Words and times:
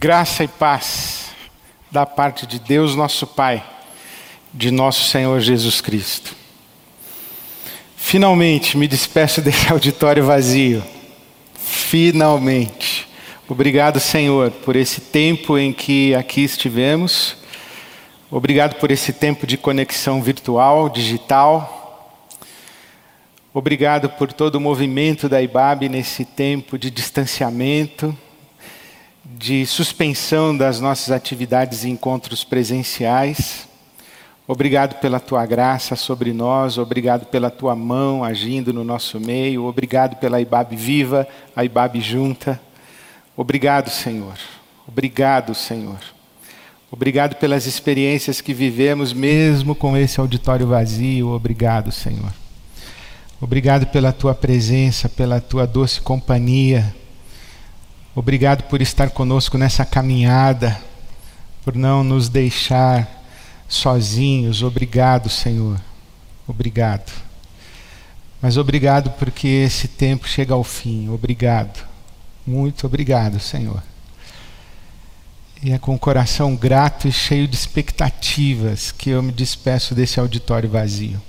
Graça 0.00 0.44
e 0.44 0.48
paz 0.48 1.32
da 1.90 2.06
parte 2.06 2.46
de 2.46 2.60
Deus, 2.60 2.94
nosso 2.94 3.26
Pai, 3.26 3.64
de 4.54 4.70
nosso 4.70 5.10
Senhor 5.10 5.40
Jesus 5.40 5.80
Cristo. 5.80 6.36
Finalmente 7.96 8.78
me 8.78 8.86
despeço 8.86 9.42
desse 9.42 9.72
auditório 9.72 10.24
vazio. 10.24 10.84
Finalmente. 11.56 13.08
Obrigado, 13.48 13.98
Senhor, 13.98 14.52
por 14.52 14.76
esse 14.76 15.00
tempo 15.00 15.58
em 15.58 15.72
que 15.72 16.14
aqui 16.14 16.44
estivemos. 16.44 17.36
Obrigado 18.30 18.76
por 18.76 18.92
esse 18.92 19.12
tempo 19.12 19.48
de 19.48 19.56
conexão 19.56 20.22
virtual, 20.22 20.88
digital. 20.88 22.24
Obrigado 23.52 24.08
por 24.10 24.32
todo 24.32 24.54
o 24.54 24.60
movimento 24.60 25.28
da 25.28 25.42
IBAB 25.42 25.88
nesse 25.88 26.24
tempo 26.24 26.78
de 26.78 26.88
distanciamento 26.88 28.16
de 29.36 29.66
suspensão 29.66 30.56
das 30.56 30.80
nossas 30.80 31.10
atividades 31.10 31.84
e 31.84 31.90
encontros 31.90 32.44
presenciais. 32.44 33.68
Obrigado 34.46 34.98
pela 35.00 35.20
tua 35.20 35.44
graça 35.44 35.94
sobre 35.94 36.32
nós, 36.32 36.78
obrigado 36.78 37.26
pela 37.26 37.50
tua 37.50 37.76
mão 37.76 38.24
agindo 38.24 38.72
no 38.72 38.82
nosso 38.82 39.20
meio, 39.20 39.64
obrigado 39.64 40.16
pela 40.16 40.40
IBAB 40.40 40.74
viva, 40.74 41.28
a 41.54 41.62
IBAB 41.64 42.00
junta. 42.00 42.58
Obrigado, 43.36 43.90
Senhor. 43.90 44.38
Obrigado, 44.86 45.54
Senhor. 45.54 45.98
Obrigado 46.90 47.34
pelas 47.36 47.66
experiências 47.66 48.40
que 48.40 48.54
vivemos, 48.54 49.12
mesmo 49.12 49.74
com 49.74 49.94
esse 49.94 50.18
auditório 50.18 50.66
vazio. 50.66 51.28
Obrigado, 51.28 51.92
Senhor. 51.92 52.32
Obrigado 53.38 53.86
pela 53.88 54.10
tua 54.10 54.34
presença, 54.34 55.08
pela 55.08 55.38
tua 55.38 55.66
doce 55.66 56.00
companhia. 56.00 56.94
Obrigado 58.18 58.64
por 58.64 58.82
estar 58.82 59.10
conosco 59.10 59.56
nessa 59.56 59.84
caminhada, 59.84 60.76
por 61.64 61.76
não 61.76 62.02
nos 62.02 62.28
deixar 62.28 63.08
sozinhos. 63.68 64.60
Obrigado, 64.60 65.30
Senhor. 65.30 65.80
Obrigado. 66.44 67.12
Mas 68.42 68.56
obrigado 68.56 69.10
porque 69.10 69.46
esse 69.46 69.86
tempo 69.86 70.26
chega 70.26 70.52
ao 70.52 70.64
fim. 70.64 71.08
Obrigado. 71.08 71.86
Muito 72.44 72.88
obrigado, 72.88 73.38
Senhor. 73.38 73.80
E 75.62 75.70
é 75.70 75.78
com 75.78 75.94
o 75.94 75.98
coração 75.98 76.56
grato 76.56 77.06
e 77.06 77.12
cheio 77.12 77.46
de 77.46 77.54
expectativas 77.54 78.90
que 78.90 79.10
eu 79.10 79.22
me 79.22 79.30
despeço 79.30 79.94
desse 79.94 80.18
auditório 80.18 80.68
vazio. 80.68 81.22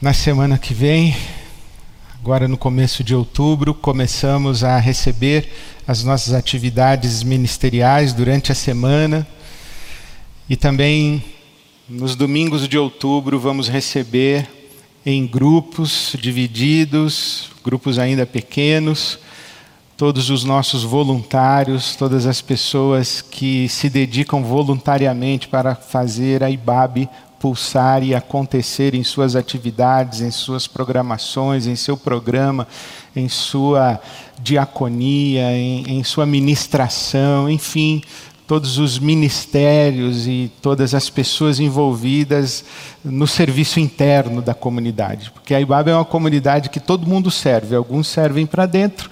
Na 0.00 0.14
semana 0.14 0.56
que 0.56 0.72
vem, 0.72 1.14
Agora, 2.28 2.46
no 2.46 2.58
começo 2.58 3.02
de 3.02 3.14
outubro, 3.14 3.72
começamos 3.72 4.62
a 4.62 4.76
receber 4.76 5.50
as 5.86 6.04
nossas 6.04 6.34
atividades 6.34 7.22
ministeriais 7.22 8.12
durante 8.12 8.52
a 8.52 8.54
semana. 8.54 9.26
E 10.46 10.54
também 10.54 11.24
nos 11.88 12.14
domingos 12.14 12.68
de 12.68 12.76
outubro, 12.76 13.40
vamos 13.40 13.66
receber 13.66 14.46
em 15.06 15.26
grupos 15.26 16.14
divididos, 16.20 17.50
grupos 17.64 17.98
ainda 17.98 18.26
pequenos, 18.26 19.18
todos 19.96 20.28
os 20.28 20.44
nossos 20.44 20.84
voluntários, 20.84 21.96
todas 21.96 22.26
as 22.26 22.42
pessoas 22.42 23.22
que 23.22 23.70
se 23.70 23.88
dedicam 23.88 24.42
voluntariamente 24.44 25.48
para 25.48 25.74
fazer 25.74 26.44
a 26.44 26.50
IBAB 26.50 27.08
pulsar 27.38 28.02
e 28.02 28.14
acontecer 28.14 28.94
em 28.94 29.04
suas 29.04 29.36
atividades, 29.36 30.20
em 30.20 30.30
suas 30.30 30.66
programações, 30.66 31.66
em 31.66 31.76
seu 31.76 31.96
programa, 31.96 32.66
em 33.14 33.28
sua 33.28 34.00
diaconia, 34.40 35.52
em, 35.52 35.98
em 35.98 36.04
sua 36.04 36.26
ministração, 36.26 37.48
enfim, 37.48 38.02
todos 38.46 38.78
os 38.78 38.98
ministérios 38.98 40.26
e 40.26 40.50
todas 40.62 40.94
as 40.94 41.10
pessoas 41.10 41.60
envolvidas 41.60 42.64
no 43.04 43.26
serviço 43.26 43.78
interno 43.78 44.40
da 44.40 44.54
comunidade. 44.54 45.30
Porque 45.30 45.54
a 45.54 45.60
IBAB 45.60 45.90
é 45.90 45.94
uma 45.94 46.04
comunidade 46.04 46.70
que 46.70 46.80
todo 46.80 47.06
mundo 47.06 47.30
serve, 47.30 47.76
alguns 47.76 48.08
servem 48.08 48.46
para 48.46 48.66
dentro 48.66 49.10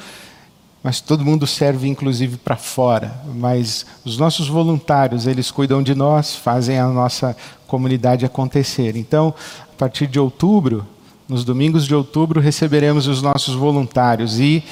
mas 0.87 1.01
todo 1.01 1.25
mundo 1.25 1.49
serve 1.49 1.89
inclusive 1.89 2.37
para 2.37 2.55
fora. 2.55 3.13
Mas 3.35 3.85
os 4.05 4.17
nossos 4.17 4.47
voluntários, 4.47 5.27
eles 5.27 5.51
cuidam 5.51 5.83
de 5.83 5.97
nós, 5.97 6.37
fazem 6.37 6.79
a 6.79 6.87
nossa 6.87 7.37
comunidade 7.67 8.25
acontecer. 8.25 8.95
Então, 8.95 9.35
a 9.65 9.77
partir 9.77 10.07
de 10.07 10.21
outubro, 10.21 10.87
nos 11.29 11.45
domingos 11.45 11.87
de 11.87 11.93
outubro, 11.93 12.41
receberemos 12.41 13.09
os 13.09 13.21
nossos 13.21 13.57
voluntários 13.57 14.39
e 14.39 14.63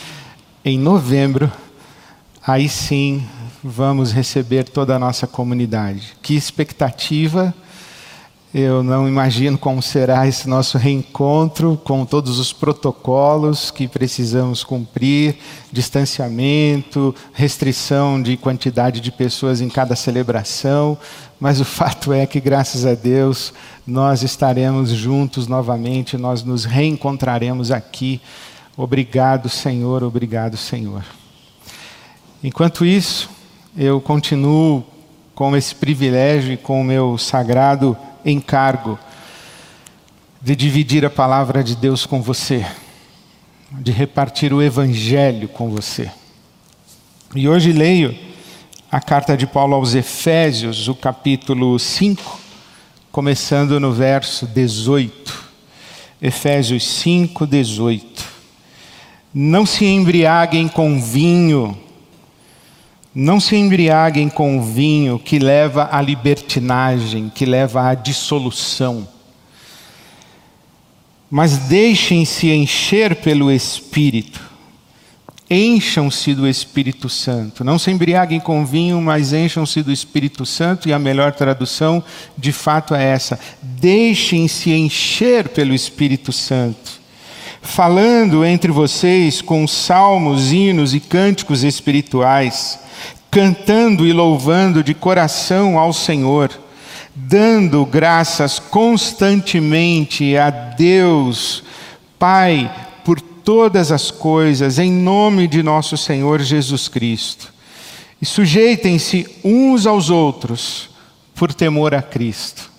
em 0.64 0.78
novembro, 0.78 1.50
aí 2.46 2.68
sim, 2.68 3.26
vamos 3.60 4.12
receber 4.12 4.68
toda 4.68 4.94
a 4.94 5.00
nossa 5.00 5.26
comunidade. 5.26 6.12
Que 6.22 6.36
expectativa! 6.36 7.52
Eu 8.56 8.84
não 8.84 9.08
imagino 9.08 9.58
como 9.58 9.82
será 9.82 10.28
esse 10.28 10.48
nosso 10.48 10.78
reencontro 10.78 11.76
com 11.82 12.06
todos 12.06 12.38
os 12.38 12.52
protocolos 12.52 13.72
que 13.72 13.88
precisamos 13.88 14.62
cumprir, 14.62 15.38
distanciamento, 15.72 17.12
restrição 17.32 18.22
de 18.22 18.36
quantidade 18.36 19.00
de 19.00 19.10
pessoas 19.10 19.60
em 19.60 19.68
cada 19.68 19.96
celebração, 19.96 20.96
mas 21.40 21.60
o 21.60 21.64
fato 21.64 22.12
é 22.12 22.26
que, 22.26 22.38
graças 22.38 22.86
a 22.86 22.94
Deus, 22.94 23.52
nós 23.84 24.22
estaremos 24.22 24.90
juntos 24.90 25.48
novamente, 25.48 26.16
nós 26.16 26.44
nos 26.44 26.64
reencontraremos 26.64 27.72
aqui. 27.72 28.20
Obrigado, 28.76 29.48
Senhor, 29.48 30.04
obrigado, 30.04 30.56
Senhor. 30.56 31.04
Enquanto 32.40 32.86
isso, 32.86 33.28
eu 33.76 34.00
continuo 34.00 34.84
com 35.34 35.56
esse 35.56 35.74
privilégio 35.74 36.52
e 36.52 36.56
com 36.56 36.80
o 36.80 36.84
meu 36.84 37.18
sagrado 37.18 37.98
encargo 38.24 38.98
de 40.40 40.54
dividir 40.54 41.04
a 41.04 41.10
palavra 41.10 41.64
de 41.64 41.74
Deus 41.74 42.06
com 42.06 42.20
você, 42.20 42.66
de 43.70 43.90
repartir 43.90 44.52
o 44.52 44.62
evangelho 44.62 45.48
com 45.48 45.70
você. 45.70 46.10
E 47.34 47.48
hoje 47.48 47.72
leio 47.72 48.16
a 48.90 49.00
carta 49.00 49.36
de 49.36 49.46
Paulo 49.46 49.74
aos 49.74 49.94
Efésios, 49.94 50.86
o 50.86 50.94
capítulo 50.94 51.78
5, 51.78 52.40
começando 53.10 53.80
no 53.80 53.92
verso 53.92 54.46
18. 54.46 55.44
Efésios 56.22 56.86
5, 56.86 57.46
18. 57.46 58.24
Não 59.32 59.66
se 59.66 59.84
embriaguem 59.84 60.68
com 60.68 61.00
vinho, 61.00 61.76
não 63.14 63.38
se 63.38 63.54
embriaguem 63.54 64.28
com 64.28 64.60
vinho 64.60 65.20
que 65.20 65.38
leva 65.38 65.88
à 65.92 66.00
libertinagem, 66.00 67.30
que 67.32 67.46
leva 67.46 67.88
à 67.88 67.94
dissolução. 67.94 69.06
Mas 71.30 71.58
deixem-se 71.58 72.50
encher 72.50 73.16
pelo 73.16 73.52
Espírito. 73.52 74.52
Encham-se 75.48 76.34
do 76.34 76.48
Espírito 76.48 77.08
Santo. 77.08 77.62
Não 77.62 77.78
se 77.78 77.90
embriaguem 77.90 78.40
com 78.40 78.66
vinho, 78.66 79.00
mas 79.00 79.32
encham-se 79.32 79.82
do 79.82 79.92
Espírito 79.92 80.44
Santo. 80.44 80.88
E 80.88 80.92
a 80.92 80.98
melhor 80.98 81.32
tradução, 81.32 82.02
de 82.36 82.50
fato, 82.50 82.94
é 82.94 83.04
essa: 83.04 83.38
deixem-se 83.62 84.72
encher 84.72 85.50
pelo 85.50 85.74
Espírito 85.74 86.32
Santo. 86.32 87.00
Falando 87.62 88.44
entre 88.44 88.72
vocês 88.72 89.40
com 89.40 89.66
salmos, 89.68 90.52
hinos 90.52 90.94
e 90.94 91.00
cânticos 91.00 91.62
espirituais 91.62 92.83
cantando 93.34 94.06
e 94.06 94.12
louvando 94.12 94.80
de 94.80 94.94
coração 94.94 95.76
ao 95.76 95.92
Senhor, 95.92 96.56
dando 97.12 97.84
graças 97.84 98.60
constantemente 98.60 100.36
a 100.36 100.50
Deus, 100.50 101.64
Pai, 102.16 102.72
por 103.04 103.20
todas 103.20 103.90
as 103.90 104.08
coisas, 104.12 104.78
em 104.78 104.92
nome 104.92 105.48
de 105.48 105.64
nosso 105.64 105.96
Senhor 105.96 106.40
Jesus 106.42 106.86
Cristo. 106.86 107.52
E 108.22 108.24
sujeitem-se 108.24 109.26
uns 109.42 109.84
aos 109.84 110.10
outros 110.10 110.90
por 111.34 111.52
temor 111.52 111.92
a 111.92 112.00
Cristo. 112.00 112.70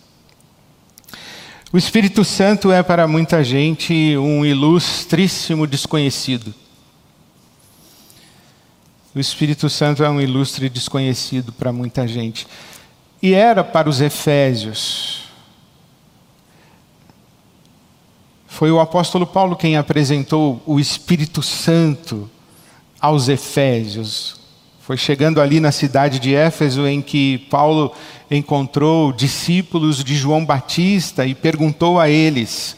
O 1.74 1.78
Espírito 1.78 2.24
Santo 2.24 2.72
é 2.72 2.82
para 2.82 3.10
muita 3.10 3.44
gente 3.44 4.16
um 4.18 4.46
ilustríssimo 4.46 5.68
desconhecido. 5.68 6.56
O 9.16 9.20
Espírito 9.20 9.70
Santo 9.70 10.04
é 10.04 10.10
um 10.10 10.20
ilustre 10.20 10.68
desconhecido 10.68 11.54
para 11.54 11.72
muita 11.72 12.06
gente. 12.06 12.46
E 13.22 13.34
era 13.34 13.64
para 13.64 13.90
os 13.90 14.02
Efésios. 14.02 15.30
Foi 18.46 18.70
o 18.70 18.80
apóstolo 18.82 19.26
Paulo 19.26 19.56
quem 19.56 19.78
apresentou 19.78 20.62
o 20.66 20.82
Espírito 20.82 21.42
Santo 21.42 22.30
aos 23.00 23.30
Efésios. 23.30 24.36
Foi 24.82 24.98
chegando 24.98 25.40
ali 25.40 25.62
na 25.62 25.72
cidade 25.72 26.20
de 26.20 26.36
Éfeso 26.36 26.86
em 26.86 27.02
que 27.02 27.38
Paulo 27.50 27.94
encontrou 28.30 29.14
discípulos 29.14 30.04
de 30.04 30.14
João 30.14 30.46
Batista 30.46 31.26
e 31.26 31.34
perguntou 31.34 32.02
a 32.02 32.10
eles: 32.10 32.76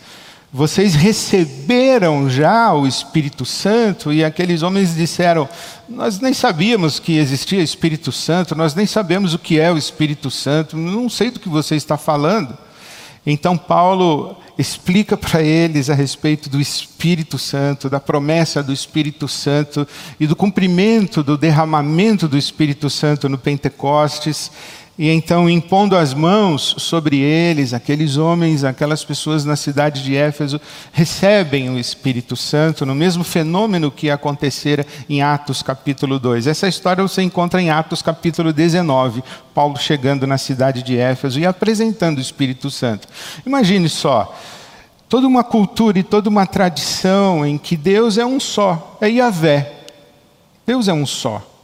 vocês 0.52 0.96
receberam 0.96 2.30
já 2.30 2.74
o 2.74 2.88
Espírito 2.88 3.46
Santo? 3.46 4.14
E 4.14 4.24
aqueles 4.24 4.62
homens 4.64 4.96
disseram: 4.96 5.48
Nós 5.90 6.20
nem 6.20 6.34
sabíamos 6.34 7.00
que 7.00 7.18
existia 7.18 7.62
Espírito 7.62 8.12
Santo, 8.12 8.56
nós 8.56 8.74
nem 8.74 8.86
sabemos 8.86 9.34
o 9.34 9.40
que 9.40 9.60
é 9.60 9.72
o 9.72 9.78
Espírito 9.78 10.32
Santo, 10.32 10.78
não 10.78 11.10
sei 11.10 11.32
do 11.32 11.40
que 11.40 11.50
você 11.50 11.76
está 11.76 11.98
falando. 11.98 12.58
Então, 13.26 13.58
Paulo 13.58 14.38
explica 14.58 15.18
para 15.18 15.42
eles 15.42 15.90
a 15.90 15.94
respeito 15.94 16.50
do 16.50 16.62
Espírito 16.62 17.38
Santo, 17.38 17.90
da 17.90 18.00
promessa 18.00 18.64
do 18.64 18.72
Espírito 18.72 19.28
Santo 19.28 19.86
e 20.18 20.26
do 20.26 20.36
cumprimento 20.36 21.22
do 21.22 21.38
derramamento 21.38 22.26
do 22.28 22.38
Espírito 22.38 22.90
Santo 22.90 23.28
no 23.28 23.38
Pentecostes. 23.38 24.50
E 24.98 25.12
então, 25.12 25.48
impondo 25.48 25.96
as 25.96 26.12
mãos 26.12 26.74
sobre 26.80 27.20
eles, 27.20 27.72
aqueles 27.72 28.18
homens, 28.18 28.64
aquelas 28.64 29.04
pessoas 29.04 29.46
na 29.46 29.56
cidade 29.56 30.04
de 30.04 30.16
Éfeso, 30.16 30.60
recebem 30.92 31.70
o 31.70 31.78
Espírito 31.78 32.36
Santo, 32.36 32.84
no 32.84 32.96
mesmo 32.96 33.24
fenômeno 33.24 33.92
que 33.92 34.10
acontecera 34.10 34.84
em 35.08 35.22
Atos 35.22 35.62
capítulo 35.62 36.18
2. 36.18 36.48
Essa 36.48 36.68
história 36.68 37.04
você 37.04 37.22
encontra 37.22 37.62
em 37.62 37.70
Atos 37.70 38.02
capítulo 38.02 38.52
19, 38.52 39.24
Paulo 39.54 39.78
chegando 39.78 40.26
na 40.26 40.40
cidade 40.40 40.82
de 40.82 40.98
Éfeso 40.98 41.40
e 41.40 41.46
apresentando 41.46 42.18
o 42.18 42.22
Espírito 42.22 42.72
Santo. 42.72 43.08
Imagine 43.46 43.88
só, 43.90 44.36
toda 45.08 45.28
uma 45.28 45.44
cultura 45.44 46.00
e 46.00 46.04
toda 46.04 46.28
uma 46.28 46.48
tradição 46.48 47.46
em 47.46 47.60
que 47.60 47.78
Deus 47.78 48.18
é 48.18 48.26
um 48.26 48.40
só, 48.40 48.98
é 49.00 49.08
Yahvé. 49.08 49.74
Deus 50.66 50.88
é 50.88 50.94
um 50.94 51.06
só. 51.06 51.57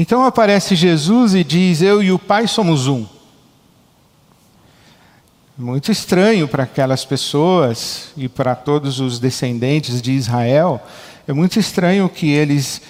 Então 0.00 0.24
aparece 0.24 0.74
Jesus 0.74 1.34
e 1.34 1.44
diz: 1.44 1.82
Eu 1.82 2.02
e 2.02 2.10
o 2.10 2.18
Pai 2.18 2.46
somos 2.46 2.86
um. 2.86 3.04
Muito 5.58 5.92
estranho 5.92 6.48
para 6.48 6.62
aquelas 6.62 7.04
pessoas 7.04 8.08
e 8.16 8.26
para 8.26 8.54
todos 8.54 8.98
os 8.98 9.18
descendentes 9.18 10.00
de 10.00 10.12
Israel. 10.12 10.80
É 11.28 11.34
muito 11.34 11.60
estranho 11.60 12.08
que 12.08 12.30
eles 12.30 12.80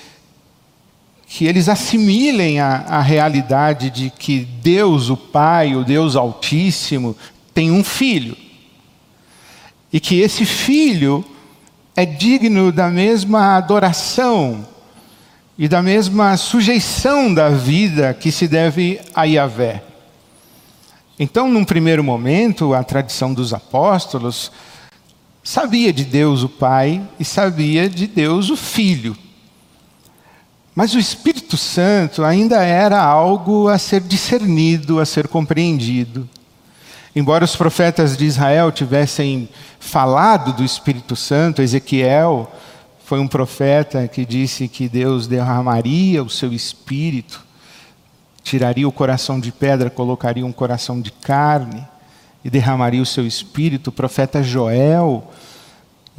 que 1.26 1.46
eles 1.46 1.68
assimilem 1.68 2.60
a, 2.60 2.76
a 2.86 3.00
realidade 3.00 3.90
de 3.90 4.10
que 4.10 4.44
Deus, 4.44 5.10
o 5.10 5.16
Pai, 5.16 5.74
o 5.74 5.82
Deus 5.82 6.14
Altíssimo, 6.14 7.16
tem 7.52 7.72
um 7.72 7.82
filho. 7.82 8.36
E 9.92 9.98
que 9.98 10.20
esse 10.20 10.46
filho 10.46 11.24
é 11.96 12.06
digno 12.06 12.70
da 12.70 12.88
mesma 12.88 13.56
adoração 13.56 14.64
e 15.60 15.68
da 15.68 15.82
mesma 15.82 16.38
sujeição 16.38 17.34
da 17.34 17.50
vida 17.50 18.14
que 18.14 18.32
se 18.32 18.48
deve 18.48 18.98
a 19.14 19.24
Yahvé. 19.24 19.82
Então, 21.18 21.50
num 21.50 21.66
primeiro 21.66 22.02
momento, 22.02 22.72
a 22.72 22.82
tradição 22.82 23.34
dos 23.34 23.52
apóstolos 23.52 24.50
sabia 25.44 25.92
de 25.92 26.02
Deus 26.02 26.42
o 26.42 26.48
Pai 26.48 27.06
e 27.18 27.26
sabia 27.26 27.90
de 27.90 28.06
Deus 28.06 28.48
o 28.48 28.56
Filho. 28.56 29.14
Mas 30.74 30.94
o 30.94 30.98
Espírito 30.98 31.58
Santo 31.58 32.24
ainda 32.24 32.64
era 32.64 32.98
algo 32.98 33.68
a 33.68 33.76
ser 33.76 34.00
discernido, 34.00 34.98
a 34.98 35.04
ser 35.04 35.28
compreendido. 35.28 36.26
Embora 37.14 37.44
os 37.44 37.54
profetas 37.54 38.16
de 38.16 38.24
Israel 38.24 38.72
tivessem 38.72 39.46
falado 39.78 40.54
do 40.54 40.64
Espírito 40.64 41.14
Santo, 41.14 41.60
Ezequiel 41.60 42.50
foi 43.10 43.18
um 43.18 43.26
profeta 43.26 44.06
que 44.06 44.24
disse 44.24 44.68
que 44.68 44.88
Deus 44.88 45.26
derramaria 45.26 46.22
o 46.22 46.30
seu 46.30 46.52
espírito, 46.52 47.44
tiraria 48.40 48.86
o 48.86 48.92
coração 48.92 49.40
de 49.40 49.50
pedra, 49.50 49.90
colocaria 49.90 50.46
um 50.46 50.52
coração 50.52 51.00
de 51.00 51.10
carne 51.10 51.84
e 52.44 52.48
derramaria 52.48 53.02
o 53.02 53.04
seu 53.04 53.26
espírito. 53.26 53.88
O 53.88 53.92
profeta 53.92 54.44
Joel, 54.44 55.28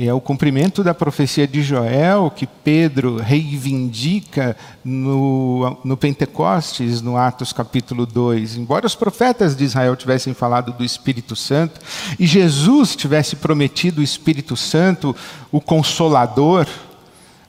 e 0.02 0.08
é 0.08 0.14
o 0.16 0.20
cumprimento 0.20 0.84
da 0.84 0.96
profecia 0.96 1.48
de 1.48 1.62
Joel 1.62 2.34
que 2.36 2.48
Pedro 2.48 3.18
reivindica 3.18 4.58
no, 4.84 5.78
no 5.84 5.96
Pentecostes, 5.96 7.04
no 7.04 7.18
Atos 7.18 7.54
capítulo 7.54 8.08
2. 8.08 8.56
Embora 8.56 8.88
os 8.88 8.96
profetas 8.96 9.56
de 9.56 9.64
Israel 9.64 9.96
tivessem 9.96 10.34
falado 10.34 10.72
do 10.74 10.84
Espírito 10.84 11.36
Santo, 11.36 11.80
e 12.18 12.26
Jesus 12.26 12.96
tivesse 12.96 13.36
prometido 13.36 14.02
o 14.02 14.04
Espírito 14.04 14.58
Santo, 14.58 15.16
o 15.52 15.62
Consolador, 15.62 16.66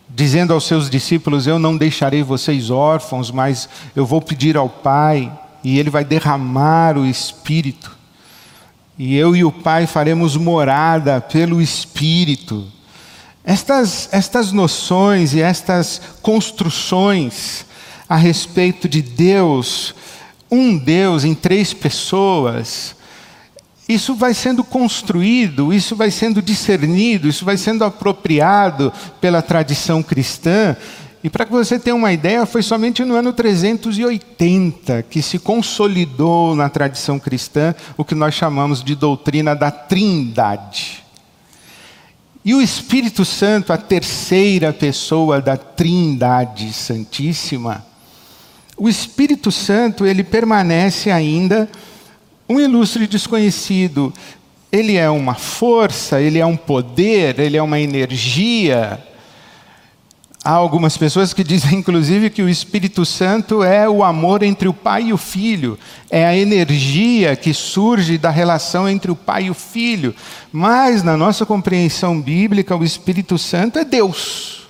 dizendo 0.06 0.52
aos 0.52 0.66
seus 0.66 0.90
discípulos: 0.90 1.46
Eu 1.46 1.58
não 1.58 1.74
deixarei 1.74 2.22
vocês 2.22 2.68
órfãos, 2.68 3.30
mas 3.30 3.66
eu 3.96 4.04
vou 4.04 4.20
pedir 4.20 4.58
ao 4.58 4.68
Pai, 4.68 5.32
e 5.64 5.78
Ele 5.78 5.88
vai 5.88 6.04
derramar 6.04 6.98
o 6.98 7.06
Espírito. 7.06 8.01
E 9.04 9.16
eu 9.16 9.34
e 9.34 9.42
o 9.42 9.50
Pai 9.50 9.84
faremos 9.84 10.36
morada 10.36 11.20
pelo 11.20 11.60
Espírito. 11.60 12.68
Estas, 13.42 14.08
estas 14.12 14.52
noções 14.52 15.34
e 15.34 15.40
estas 15.40 16.00
construções 16.22 17.66
a 18.08 18.14
respeito 18.14 18.88
de 18.88 19.02
Deus, 19.02 19.92
um 20.48 20.78
Deus 20.78 21.24
em 21.24 21.34
três 21.34 21.74
pessoas, 21.74 22.94
isso 23.88 24.14
vai 24.14 24.34
sendo 24.34 24.62
construído, 24.62 25.74
isso 25.74 25.96
vai 25.96 26.12
sendo 26.12 26.40
discernido, 26.40 27.26
isso 27.26 27.44
vai 27.44 27.56
sendo 27.56 27.82
apropriado 27.82 28.92
pela 29.20 29.42
tradição 29.42 30.00
cristã. 30.00 30.76
E 31.24 31.30
para 31.30 31.44
que 31.44 31.52
você 31.52 31.78
tenha 31.78 31.94
uma 31.94 32.12
ideia, 32.12 32.44
foi 32.44 32.62
somente 32.62 33.04
no 33.04 33.14
ano 33.14 33.32
380 33.32 35.04
que 35.04 35.22
se 35.22 35.38
consolidou 35.38 36.56
na 36.56 36.68
tradição 36.68 37.18
cristã 37.18 37.74
o 37.96 38.04
que 38.04 38.14
nós 38.14 38.34
chamamos 38.34 38.82
de 38.82 38.96
doutrina 38.96 39.54
da 39.54 39.70
Trindade. 39.70 41.04
E 42.44 42.54
o 42.54 42.60
Espírito 42.60 43.24
Santo, 43.24 43.72
a 43.72 43.76
terceira 43.76 44.72
pessoa 44.72 45.40
da 45.40 45.56
Trindade 45.56 46.72
Santíssima, 46.72 47.86
o 48.76 48.88
Espírito 48.88 49.52
Santo, 49.52 50.04
ele 50.04 50.24
permanece 50.24 51.08
ainda 51.08 51.70
um 52.48 52.58
ilustre 52.58 53.06
desconhecido, 53.06 54.12
ele 54.72 54.96
é 54.96 55.08
uma 55.08 55.34
força, 55.34 56.20
ele 56.20 56.40
é 56.40 56.46
um 56.46 56.56
poder, 56.56 57.38
ele 57.38 57.56
é 57.56 57.62
uma 57.62 57.78
energia. 57.78 58.98
Há 60.44 60.50
algumas 60.50 60.96
pessoas 60.96 61.32
que 61.32 61.44
dizem, 61.44 61.78
inclusive, 61.78 62.28
que 62.28 62.42
o 62.42 62.48
Espírito 62.48 63.06
Santo 63.06 63.62
é 63.62 63.88
o 63.88 64.02
amor 64.02 64.42
entre 64.42 64.66
o 64.66 64.74
pai 64.74 65.04
e 65.04 65.12
o 65.12 65.16
filho, 65.16 65.78
é 66.10 66.26
a 66.26 66.36
energia 66.36 67.36
que 67.36 67.54
surge 67.54 68.18
da 68.18 68.28
relação 68.28 68.88
entre 68.88 69.10
o 69.10 69.16
pai 69.16 69.44
e 69.44 69.50
o 69.50 69.54
filho. 69.54 70.12
Mas, 70.50 71.04
na 71.04 71.16
nossa 71.16 71.46
compreensão 71.46 72.20
bíblica, 72.20 72.74
o 72.74 72.82
Espírito 72.82 73.38
Santo 73.38 73.78
é 73.78 73.84
Deus. 73.84 74.62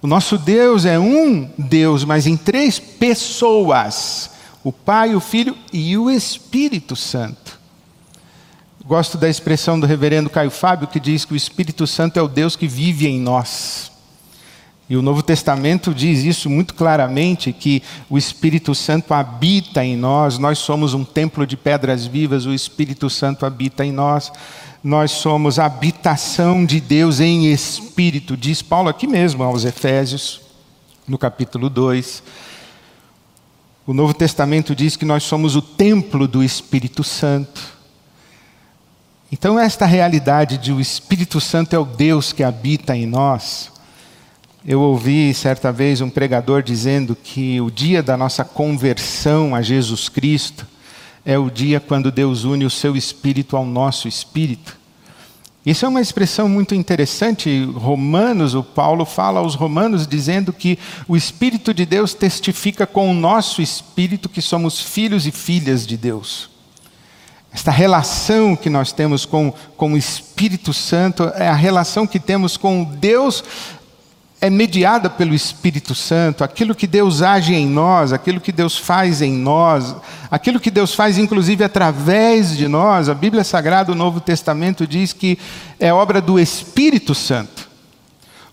O 0.00 0.06
nosso 0.06 0.38
Deus 0.38 0.84
é 0.84 0.96
um 0.96 1.50
Deus, 1.58 2.04
mas 2.04 2.28
em 2.28 2.36
três 2.36 2.78
pessoas 2.78 4.30
o 4.62 4.70
Pai, 4.70 5.16
o 5.16 5.20
Filho 5.20 5.56
e 5.72 5.98
o 5.98 6.08
Espírito 6.08 6.94
Santo. 6.94 7.58
Gosto 8.86 9.18
da 9.18 9.28
expressão 9.28 9.80
do 9.80 9.84
reverendo 9.84 10.30
Caio 10.30 10.48
Fábio, 10.48 10.86
que 10.86 11.00
diz 11.00 11.24
que 11.24 11.32
o 11.32 11.36
Espírito 11.36 11.88
Santo 11.88 12.20
é 12.20 12.22
o 12.22 12.28
Deus 12.28 12.54
que 12.54 12.68
vive 12.68 13.08
em 13.08 13.18
nós. 13.18 13.90
E 14.88 14.96
o 14.96 15.02
Novo 15.02 15.24
Testamento 15.24 15.92
diz 15.92 16.22
isso 16.22 16.48
muito 16.48 16.72
claramente: 16.72 17.52
que 17.52 17.82
o 18.08 18.16
Espírito 18.16 18.76
Santo 18.76 19.12
habita 19.12 19.84
em 19.84 19.96
nós, 19.96 20.38
nós 20.38 20.58
somos 20.58 20.94
um 20.94 21.02
templo 21.02 21.44
de 21.44 21.56
pedras 21.56 22.06
vivas, 22.06 22.46
o 22.46 22.54
Espírito 22.54 23.10
Santo 23.10 23.44
habita 23.44 23.84
em 23.84 23.90
nós, 23.90 24.30
nós 24.84 25.10
somos 25.10 25.58
a 25.58 25.66
habitação 25.66 26.64
de 26.64 26.80
Deus 26.80 27.18
em 27.18 27.50
espírito, 27.50 28.36
diz 28.36 28.62
Paulo 28.62 28.88
aqui 28.88 29.08
mesmo 29.08 29.42
aos 29.42 29.64
Efésios, 29.64 30.40
no 31.08 31.18
capítulo 31.18 31.68
2. 31.68 32.22
O 33.84 33.92
Novo 33.92 34.14
Testamento 34.14 34.76
diz 34.76 34.94
que 34.94 35.04
nós 35.04 35.24
somos 35.24 35.56
o 35.56 35.62
templo 35.62 36.28
do 36.28 36.40
Espírito 36.40 37.02
Santo. 37.02 37.75
Então, 39.30 39.58
esta 39.58 39.86
realidade 39.86 40.56
de 40.56 40.72
o 40.72 40.80
Espírito 40.80 41.40
Santo 41.40 41.74
é 41.74 41.78
o 41.78 41.84
Deus 41.84 42.32
que 42.32 42.44
habita 42.44 42.96
em 42.96 43.06
nós. 43.06 43.72
Eu 44.64 44.80
ouvi 44.80 45.34
certa 45.34 45.72
vez 45.72 46.00
um 46.00 46.08
pregador 46.08 46.62
dizendo 46.62 47.16
que 47.16 47.60
o 47.60 47.70
dia 47.70 48.02
da 48.02 48.16
nossa 48.16 48.44
conversão 48.44 49.54
a 49.54 49.62
Jesus 49.62 50.08
Cristo 50.08 50.66
é 51.24 51.36
o 51.36 51.50
dia 51.50 51.80
quando 51.80 52.12
Deus 52.12 52.44
une 52.44 52.64
o 52.64 52.70
seu 52.70 52.96
espírito 52.96 53.56
ao 53.56 53.66
nosso 53.66 54.06
espírito. 54.06 54.76
Isso 55.64 55.84
é 55.84 55.88
uma 55.88 56.00
expressão 56.00 56.48
muito 56.48 56.76
interessante. 56.76 57.64
Romanos, 57.74 58.54
o 58.54 58.62
Paulo 58.62 59.04
fala 59.04 59.40
aos 59.40 59.56
Romanos 59.56 60.06
dizendo 60.06 60.52
que 60.52 60.78
o 61.08 61.16
Espírito 61.16 61.74
de 61.74 61.84
Deus 61.84 62.14
testifica 62.14 62.86
com 62.86 63.10
o 63.10 63.14
nosso 63.14 63.60
espírito 63.60 64.28
que 64.28 64.40
somos 64.40 64.80
filhos 64.80 65.26
e 65.26 65.32
filhas 65.32 65.84
de 65.84 65.96
Deus. 65.96 66.55
Esta 67.56 67.70
relação 67.70 68.54
que 68.54 68.68
nós 68.68 68.92
temos 68.92 69.24
com, 69.24 69.50
com 69.78 69.94
o 69.94 69.96
Espírito 69.96 70.74
Santo 70.74 71.32
é 71.36 71.48
a 71.48 71.54
relação 71.54 72.06
que 72.06 72.20
temos 72.20 72.58
com 72.58 72.84
Deus 72.84 73.42
é 74.42 74.50
mediada 74.50 75.08
pelo 75.08 75.34
Espírito 75.34 75.94
Santo, 75.94 76.44
aquilo 76.44 76.74
que 76.74 76.86
Deus 76.86 77.22
age 77.22 77.54
em 77.54 77.66
nós, 77.66 78.12
aquilo 78.12 78.42
que 78.42 78.52
Deus 78.52 78.76
faz 78.76 79.22
em 79.22 79.32
nós, 79.32 79.96
aquilo 80.30 80.60
que 80.60 80.70
Deus 80.70 80.94
faz 80.94 81.16
inclusive 81.16 81.64
através 81.64 82.54
de 82.54 82.68
nós, 82.68 83.08
a 83.08 83.14
Bíblia 83.14 83.42
Sagrada, 83.42 83.90
o 83.90 83.94
Novo 83.96 84.20
Testamento 84.20 84.86
diz 84.86 85.14
que 85.14 85.38
é 85.80 85.90
obra 85.90 86.20
do 86.20 86.38
Espírito 86.38 87.14
Santo. 87.14 87.70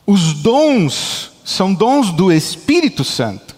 Os 0.07 0.31
dons 0.31 1.29
são 1.43 1.73
dons 1.73 2.09
do 2.09 2.31
Espírito 2.31 3.03
Santo. 3.03 3.52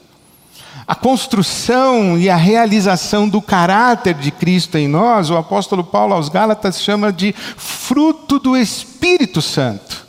A 0.88 0.94
construção 0.94 2.18
e 2.18 2.30
a 2.30 2.36
realização 2.36 3.28
do 3.28 3.42
caráter 3.42 4.14
de 4.14 4.30
Cristo 4.30 4.78
em 4.78 4.88
nós, 4.88 5.32
o 5.32 5.38
apóstolo 5.38 5.84
Paulo 5.84 6.14
aos 6.14 6.30
Gálatas 6.30 6.80
chama 6.80 7.12
de 7.12 7.34
fruto 7.34 8.38
do 8.38 8.56
Espírito 8.56 9.42
Santo. 9.42 10.06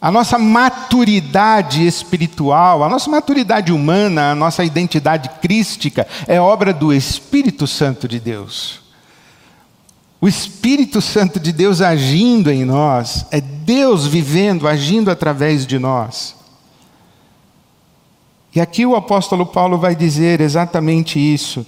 A 0.00 0.12
nossa 0.12 0.38
maturidade 0.38 1.84
espiritual, 1.84 2.84
a 2.84 2.88
nossa 2.88 3.10
maturidade 3.10 3.72
humana, 3.72 4.30
a 4.30 4.34
nossa 4.36 4.62
identidade 4.62 5.28
crística 5.42 6.06
é 6.28 6.40
obra 6.40 6.72
do 6.72 6.92
Espírito 6.92 7.66
Santo 7.66 8.06
de 8.06 8.20
Deus. 8.20 8.80
O 10.20 10.28
Espírito 10.28 11.00
Santo 11.00 11.40
de 11.40 11.52
Deus 11.52 11.80
agindo 11.80 12.52
em 12.52 12.64
nós, 12.64 13.26
é 13.32 13.40
Deus 13.40 14.06
vivendo, 14.06 14.68
agindo 14.68 15.10
através 15.10 15.66
de 15.66 15.80
nós. 15.80 16.37
E 18.58 18.60
aqui 18.60 18.84
o 18.84 18.96
apóstolo 18.96 19.46
Paulo 19.46 19.78
vai 19.78 19.94
dizer 19.94 20.40
exatamente 20.40 21.16
isso: 21.16 21.64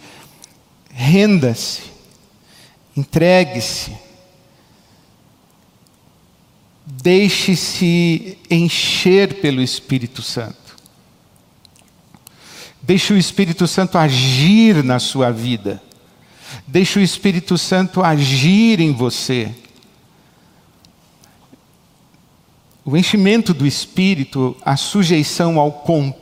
renda-se, 0.93 1.83
entregue-se 2.97 3.97
Deixe-se 6.85 8.37
encher 8.51 9.41
pelo 9.41 9.63
Espírito 9.63 10.21
Santo. 10.21 10.77
Deixe 12.83 13.13
o 13.13 13.17
Espírito 13.17 13.69
Santo 13.69 13.97
agir 13.97 14.83
na 14.83 14.99
sua 14.99 15.31
vida. 15.31 15.81
Deixe 16.67 16.99
o 16.99 17.03
Espírito 17.03 17.57
Santo 17.57 18.03
agir 18.03 18.81
em 18.81 18.93
você. 18.93 19.55
O 22.85 22.97
enchimento 22.97 23.55
do 23.55 23.65
Espírito, 23.65 24.57
a 24.65 24.77
sujeição 24.77 25.61
ao 25.61 25.71
controle 25.71 26.20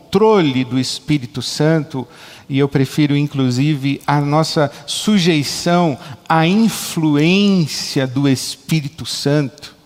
do 0.65 0.79
Espírito 0.79 1.43
Santo, 1.43 2.07
e 2.49 2.59
eu 2.59 2.69
prefiro 2.69 3.17
inclusive 3.17 4.01
a 4.07 4.21
nossa 4.21 4.71
sujeição 4.87 5.99
à 6.29 6.47
influência 6.47 8.07
do 8.07 8.29
Espírito 8.29 9.05
Santo, 9.05 9.77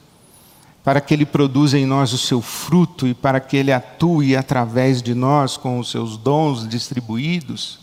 para 0.84 1.00
que 1.00 1.14
Ele 1.14 1.26
produza 1.26 1.78
em 1.78 1.86
nós 1.86 2.12
o 2.12 2.18
seu 2.18 2.40
fruto 2.40 3.06
e 3.06 3.14
para 3.14 3.40
que 3.40 3.56
Ele 3.56 3.72
atue 3.72 4.36
através 4.36 5.02
de 5.02 5.14
nós 5.14 5.56
com 5.56 5.78
os 5.78 5.90
seus 5.90 6.16
dons 6.16 6.68
distribuídos. 6.68 7.80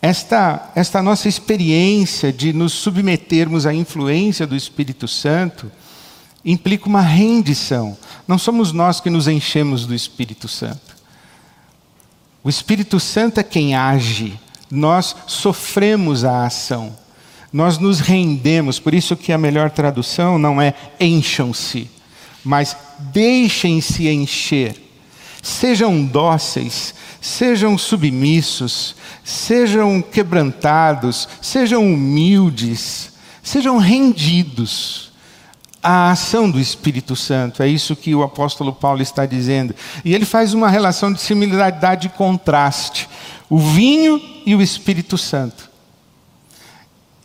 Esta, 0.00 0.70
esta 0.74 1.02
nossa 1.02 1.28
experiência 1.28 2.32
de 2.32 2.52
nos 2.52 2.72
submetermos 2.72 3.64
à 3.64 3.72
influência 3.72 4.46
do 4.46 4.54
Espírito 4.54 5.08
Santo 5.08 5.70
implica 6.44 6.86
uma 6.86 7.00
rendição. 7.00 7.96
Não 8.28 8.36
somos 8.36 8.70
nós 8.70 9.00
que 9.00 9.08
nos 9.08 9.26
enchemos 9.26 9.86
do 9.86 9.94
Espírito 9.94 10.46
Santo. 10.46 10.93
O 12.44 12.50
Espírito 12.50 13.00
Santo 13.00 13.40
é 13.40 13.42
quem 13.42 13.74
age, 13.74 14.38
nós 14.70 15.16
sofremos 15.26 16.26
a 16.26 16.44
ação. 16.44 16.94
Nós 17.50 17.78
nos 17.78 18.00
rendemos, 18.00 18.78
por 18.78 18.92
isso 18.92 19.16
que 19.16 19.32
a 19.32 19.38
melhor 19.38 19.70
tradução 19.70 20.38
não 20.38 20.60
é 20.60 20.74
encham-se, 21.00 21.90
mas 22.44 22.76
deixem-se 22.98 24.08
encher. 24.08 24.76
Sejam 25.42 26.04
dóceis, 26.04 26.94
sejam 27.18 27.78
submissos, 27.78 28.94
sejam 29.24 30.02
quebrantados, 30.02 31.26
sejam 31.40 31.82
humildes, 31.82 33.12
sejam 33.42 33.78
rendidos 33.78 35.13
à 35.84 36.10
ação 36.10 36.50
do 36.50 36.58
Espírito 36.58 37.14
Santo. 37.14 37.62
É 37.62 37.68
isso 37.68 37.94
que 37.94 38.14
o 38.14 38.22
apóstolo 38.22 38.72
Paulo 38.72 39.02
está 39.02 39.26
dizendo. 39.26 39.74
E 40.02 40.14
ele 40.14 40.24
faz 40.24 40.54
uma 40.54 40.70
relação 40.70 41.12
de 41.12 41.20
similaridade 41.20 42.06
e 42.06 42.10
contraste: 42.10 43.06
o 43.50 43.58
vinho 43.58 44.18
e 44.46 44.54
o 44.54 44.62
Espírito 44.62 45.18
Santo. 45.18 45.74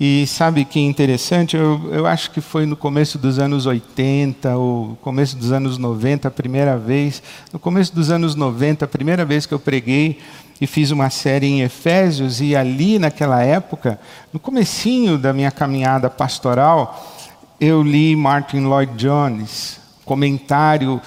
E 0.01 0.25
sabe 0.27 0.63
que 0.63 0.79
interessante? 0.79 1.57
Eu, 1.57 1.89
eu 1.91 2.05
acho 2.05 2.31
que 2.31 2.39
foi 2.39 2.65
no 2.65 2.77
começo 2.77 3.17
dos 3.17 3.37
anos 3.37 3.65
80 3.65 4.55
ou 4.55 4.97
começo 5.01 5.35
dos 5.35 5.51
anos 5.51 5.77
90 5.77 6.27
a 6.27 6.31
primeira 6.31 6.77
vez. 6.77 7.21
No 7.51 7.59
começo 7.59 7.93
dos 7.93 8.09
anos 8.09 8.33
90, 8.33 8.85
a 8.85 8.87
primeira 8.87 9.25
vez 9.25 9.45
que 9.45 9.53
eu 9.53 9.59
preguei 9.59 10.19
e 10.61 10.65
fiz 10.65 10.91
uma 10.91 11.09
série 11.09 11.47
em 11.47 11.61
Efésios 11.61 12.39
e 12.39 12.55
ali 12.55 12.97
naquela 12.97 13.41
época, 13.43 13.99
no 14.31 14.39
comecinho 14.39 15.17
da 15.17 15.33
minha 15.33 15.51
caminhada 15.51 16.09
pastoral, 16.09 17.18
eu 17.59 17.83
li 17.83 18.15
Martin 18.15 18.61
Lloyd 18.61 18.93
Jones, 18.95 19.79
comentário 20.05 21.01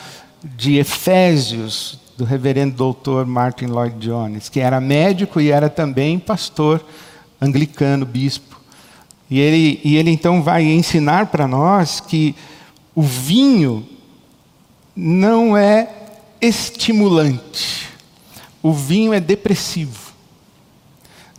de 0.44 0.76
Efésios 0.76 1.98
do 2.16 2.24
reverendo 2.24 2.76
doutor 2.76 3.26
Martin 3.26 3.66
Lloyd 3.66 3.96
Jones, 3.98 4.48
que 4.48 4.60
era 4.60 4.80
médico 4.80 5.40
e 5.40 5.50
era 5.50 5.70
também 5.70 6.18
pastor 6.18 6.84
anglicano, 7.40 8.04
bispo. 8.04 8.60
E 9.30 9.40
ele, 9.40 9.80
e 9.82 9.96
ele 9.96 10.10
então 10.10 10.42
vai 10.42 10.64
ensinar 10.64 11.26
para 11.26 11.48
nós 11.48 12.00
que 12.00 12.34
o 12.94 13.02
vinho 13.02 13.88
não 14.94 15.56
é 15.56 15.88
estimulante, 16.40 17.88
o 18.62 18.72
vinho 18.72 19.14
é 19.14 19.20
depressivo. 19.20 20.12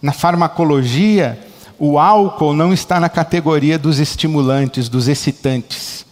Na 0.02 0.12
farmacologia, 0.12 1.40
o 1.78 1.98
álcool 1.98 2.54
não 2.54 2.74
está 2.74 3.00
na 3.00 3.10
categoria 3.10 3.78
dos 3.78 4.00
estimulantes, 4.00 4.90
dos 4.90 5.08
excitantes, 5.08 6.06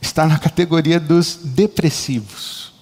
está 0.00 0.26
na 0.26 0.38
categoria 0.38 1.00
dos 1.00 1.38
depressivos. 1.42 2.72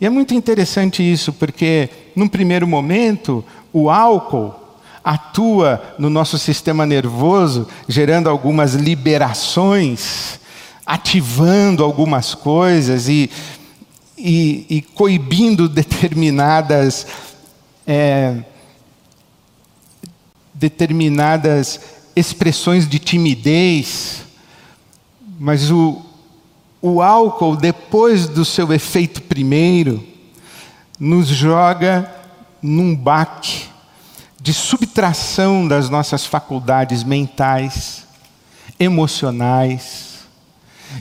E 0.00 0.06
é 0.06 0.10
muito 0.10 0.34
interessante 0.34 1.02
isso, 1.02 1.32
porque, 1.32 1.88
num 2.14 2.28
primeiro 2.28 2.66
momento, 2.66 3.44
o 3.72 3.88
álcool 3.88 4.54
atua 5.02 5.94
no 5.98 6.10
nosso 6.10 6.36
sistema 6.36 6.84
nervoso, 6.84 7.66
gerando 7.88 8.28
algumas 8.28 8.74
liberações, 8.74 10.38
ativando 10.84 11.82
algumas 11.82 12.34
coisas 12.34 13.08
e, 13.08 13.30
e, 14.18 14.66
e 14.68 14.82
coibindo 14.82 15.68
determinadas. 15.68 17.06
É, 17.86 18.34
determinadas 20.58 21.80
expressões 22.14 22.88
de 22.88 22.98
timidez, 22.98 24.22
mas 25.38 25.70
o, 25.70 26.02
o 26.80 27.02
álcool, 27.02 27.56
depois 27.56 28.26
do 28.26 28.44
seu 28.44 28.72
efeito 28.72 29.20
primeiro, 29.22 30.02
nos 30.98 31.28
joga 31.28 32.10
num 32.62 32.96
baque 32.96 33.64
de 34.40 34.54
subtração 34.54 35.68
das 35.68 35.90
nossas 35.90 36.24
faculdades 36.24 37.04
mentais, 37.04 38.04
emocionais, 38.80 40.20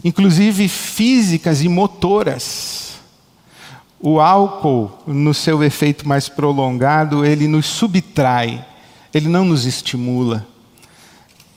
inclusive 0.03 0.67
físicas 0.67 1.61
e 1.61 1.69
motoras. 1.69 2.95
O 3.99 4.19
álcool, 4.19 4.91
no 5.07 5.33
seu 5.33 5.63
efeito 5.63 6.07
mais 6.07 6.27
prolongado, 6.27 7.25
ele 7.25 7.47
nos 7.47 7.65
subtrai, 7.65 8.65
ele 9.15 9.29
não 9.29 9.45
nos 9.45 9.65
estimula. 9.65 10.45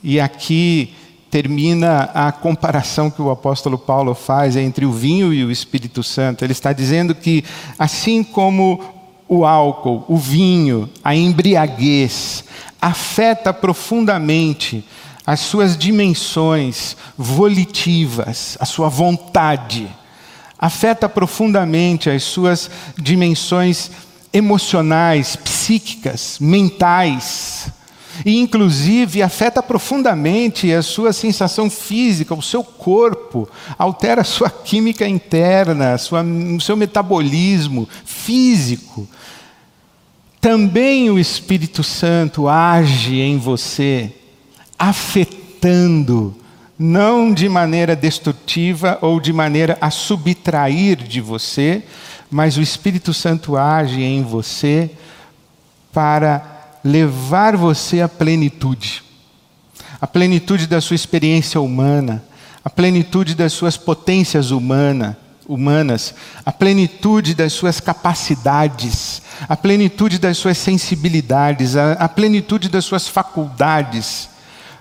E 0.01 0.21
aqui 0.21 0.95
termina 1.29 2.03
a 2.15 2.31
comparação 2.31 3.11
que 3.11 3.21
o 3.21 3.33
apóstolo 3.33 3.77
Paulo 3.77 4.15
faz 4.15 4.57
entre 4.57 4.87
o 4.87 4.93
vinho 4.93 5.35
e 5.35 5.45
o 5.45 5.51
Espírito 5.51 6.05
Santo. 6.05 6.45
Ele 6.45 6.53
está 6.53 6.73
dizendo 6.73 7.17
que, 7.17 7.45
assim 7.77 8.23
como 8.23 8.81
o 9.29 9.45
álcool, 9.45 10.05
o 10.07 10.17
vinho, 10.17 10.89
a 11.03 11.17
embriaguez, 11.17 12.45
afeta 12.81 13.53
profundamente 13.53 14.85
as 15.27 15.41
suas 15.41 15.77
dimensões 15.77 16.97
volitivas, 17.17 18.57
a 18.61 18.65
sua 18.65 18.89
vontade, 18.89 19.89
afeta 20.57 21.09
profundamente 21.09 22.09
as 22.09 22.23
suas 22.23 22.71
dimensões 22.97 23.91
emocionais, 24.33 25.37
psíquicas, 25.37 26.39
mentais, 26.41 27.71
e 28.25 28.39
inclusive 28.39 29.23
afeta 29.23 29.63
profundamente 29.63 30.73
a 30.73 30.83
sua 30.83 31.13
sensação 31.13 31.71
física, 31.71 32.35
o 32.35 32.43
seu 32.43 32.65
corpo, 32.65 33.49
altera 33.79 34.23
a 34.23 34.25
sua 34.25 34.51
química 34.51 35.07
interna, 35.07 35.97
sua, 35.99 36.23
o 36.23 36.61
seu 36.61 36.77
metabolismo 36.77 37.89
físico. 38.05 39.09
Também 40.41 41.11
o 41.11 41.19
Espírito 41.19 41.83
Santo 41.83 42.49
age 42.49 43.21
em 43.21 43.39
você, 43.39 44.13
afetando 44.79 46.37
não 46.79 47.35
de 47.35 47.49
maneira 47.49 47.97
destrutiva 47.97 48.99
ou 49.01 49.19
de 49.19 49.33
maneira 49.33 49.77
a 49.81 49.91
subtrair 49.91 50.97
de 50.97 51.21
você, 51.21 51.83
mas 52.31 52.57
o 52.57 52.63
Espírito 52.63 53.15
Santo 53.15 53.57
age 53.57 54.03
em 54.03 54.23
você 54.23 54.91
para 55.93 56.79
levar 56.85 57.57
você 57.57 58.01
à 58.01 58.09
plenitude 58.09 59.09
a 60.01 60.07
plenitude 60.07 60.67
da 60.67 60.81
sua 60.81 60.95
experiência 60.95 61.61
humana, 61.61 62.23
a 62.65 62.71
plenitude 62.71 63.35
das 63.35 63.53
suas 63.53 63.77
potências 63.77 64.51
humana, 64.51 65.19
humanas, 65.47 66.15
a 66.45 66.53
plenitude 66.53 67.35
das 67.35 67.53
suas 67.53 67.81
capacidades, 67.81 69.23
a 69.49 69.57
plenitude 69.57 70.19
das 70.19 70.37
suas 70.37 70.59
sensibilidades, 70.59 71.75
a, 71.75 71.93
a 71.93 72.09
plenitude 72.09 72.69
das 72.69 72.85
suas 72.85 73.09
faculdades. 73.09 74.29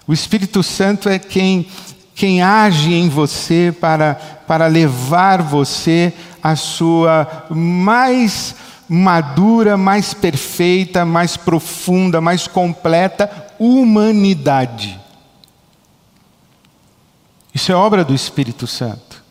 O 0.06 0.14
Espírito 0.14 0.62
Santo 0.62 1.10
é 1.10 1.18
quem, 1.18 1.68
quem 2.14 2.42
age 2.42 2.94
em 2.94 3.10
você 3.10 3.74
para, 3.80 4.16
para 4.48 4.68
levar 4.68 5.42
você 5.42 6.14
à 6.48 6.56
sua 6.56 7.46
mais 7.50 8.56
madura, 8.88 9.76
mais 9.76 10.14
perfeita, 10.14 11.04
mais 11.04 11.36
profunda, 11.36 12.22
mais 12.22 12.48
completa 12.48 13.30
humanidade. 13.60 14.98
Isso 17.54 17.70
é 17.70 17.76
obra 17.76 18.06
do 18.06 18.16
Espírito 18.16 18.66
Santo. 18.66 19.22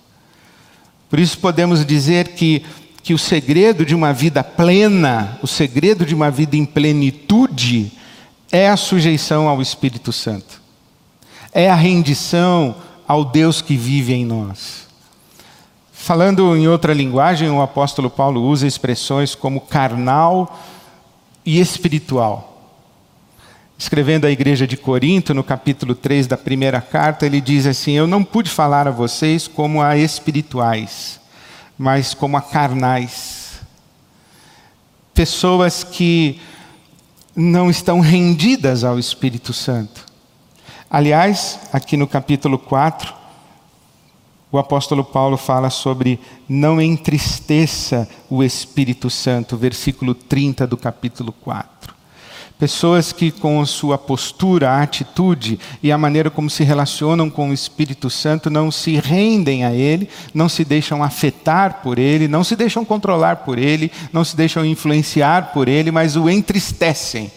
Por 1.08 1.18
isso 1.18 1.38
podemos 1.38 1.86
dizer 1.86 2.34
que, 2.34 2.62
que 3.02 3.14
o 3.14 3.18
segredo 3.18 3.86
de 3.86 3.94
uma 3.94 4.12
vida 4.12 4.44
plena, 4.44 5.38
o 5.42 5.46
segredo 5.46 6.04
de 6.04 6.14
uma 6.14 6.30
vida 6.30 6.54
em 6.54 6.66
plenitude, 6.66 7.92
é 8.52 8.68
a 8.68 8.76
sujeição 8.76 9.48
ao 9.48 9.62
Espírito 9.62 10.12
Santo, 10.12 10.60
é 11.50 11.70
a 11.70 11.74
rendição 11.74 12.74
ao 13.08 13.24
Deus 13.24 13.62
que 13.62 13.74
vive 13.74 14.12
em 14.12 14.26
nós. 14.26 14.85
Falando 15.98 16.54
em 16.54 16.68
outra 16.68 16.94
linguagem, 16.94 17.50
o 17.50 17.60
apóstolo 17.60 18.08
Paulo 18.08 18.42
usa 18.42 18.64
expressões 18.64 19.34
como 19.34 19.62
carnal 19.62 20.56
e 21.44 21.58
espiritual. 21.58 22.70
Escrevendo 23.76 24.24
à 24.24 24.30
igreja 24.30 24.68
de 24.68 24.76
Corinto, 24.76 25.34
no 25.34 25.42
capítulo 25.42 25.96
3 25.96 26.28
da 26.28 26.36
primeira 26.36 26.80
carta, 26.80 27.26
ele 27.26 27.40
diz 27.40 27.66
assim: 27.66 27.92
Eu 27.92 28.06
não 28.06 28.22
pude 28.22 28.48
falar 28.48 28.86
a 28.86 28.92
vocês 28.92 29.48
como 29.48 29.82
a 29.82 29.96
espirituais, 29.96 31.18
mas 31.76 32.14
como 32.14 32.36
a 32.36 32.42
carnais. 32.42 33.58
Pessoas 35.12 35.82
que 35.82 36.40
não 37.34 37.68
estão 37.68 37.98
rendidas 37.98 38.84
ao 38.84 38.96
Espírito 38.96 39.52
Santo. 39.52 40.04
Aliás, 40.88 41.58
aqui 41.72 41.96
no 41.96 42.06
capítulo 42.06 42.58
4, 42.58 43.25
o 44.50 44.58
apóstolo 44.58 45.02
Paulo 45.04 45.36
fala 45.36 45.70
sobre 45.70 46.20
não 46.48 46.80
entristeça 46.80 48.08
o 48.30 48.42
Espírito 48.44 49.10
Santo, 49.10 49.56
versículo 49.56 50.14
30 50.14 50.66
do 50.66 50.76
capítulo 50.76 51.32
4. 51.32 51.96
Pessoas 52.58 53.12
que, 53.12 53.30
com 53.30 53.64
sua 53.66 53.98
postura, 53.98 54.80
atitude 54.80 55.60
e 55.82 55.92
a 55.92 55.98
maneira 55.98 56.30
como 56.30 56.48
se 56.48 56.64
relacionam 56.64 57.28
com 57.28 57.50
o 57.50 57.52
Espírito 57.52 58.08
Santo, 58.08 58.48
não 58.48 58.70
se 58.70 58.96
rendem 58.96 59.62
a 59.62 59.74
Ele, 59.74 60.08
não 60.32 60.48
se 60.48 60.64
deixam 60.64 61.02
afetar 61.02 61.82
por 61.82 61.98
Ele, 61.98 62.26
não 62.26 62.42
se 62.42 62.56
deixam 62.56 62.82
controlar 62.82 63.36
por 63.36 63.58
Ele, 63.58 63.92
não 64.10 64.24
se 64.24 64.34
deixam 64.34 64.64
influenciar 64.64 65.52
por 65.52 65.68
Ele, 65.68 65.90
mas 65.90 66.16
o 66.16 66.30
entristecem, 66.30 67.30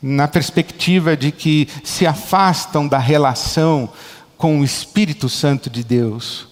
na 0.00 0.26
perspectiva 0.26 1.14
de 1.14 1.30
que 1.30 1.68
se 1.84 2.06
afastam 2.06 2.88
da 2.88 2.98
relação 2.98 3.90
com 4.38 4.60
o 4.60 4.64
Espírito 4.64 5.28
Santo 5.28 5.68
de 5.68 5.84
Deus. 5.84 6.51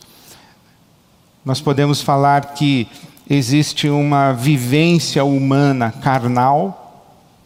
Nós 1.42 1.59
podemos 1.61 2.02
falar 2.02 2.52
que 2.52 2.87
existe 3.28 3.88
uma 3.88 4.32
vivência 4.32 5.25
humana 5.25 5.90
carnal, 5.90 6.76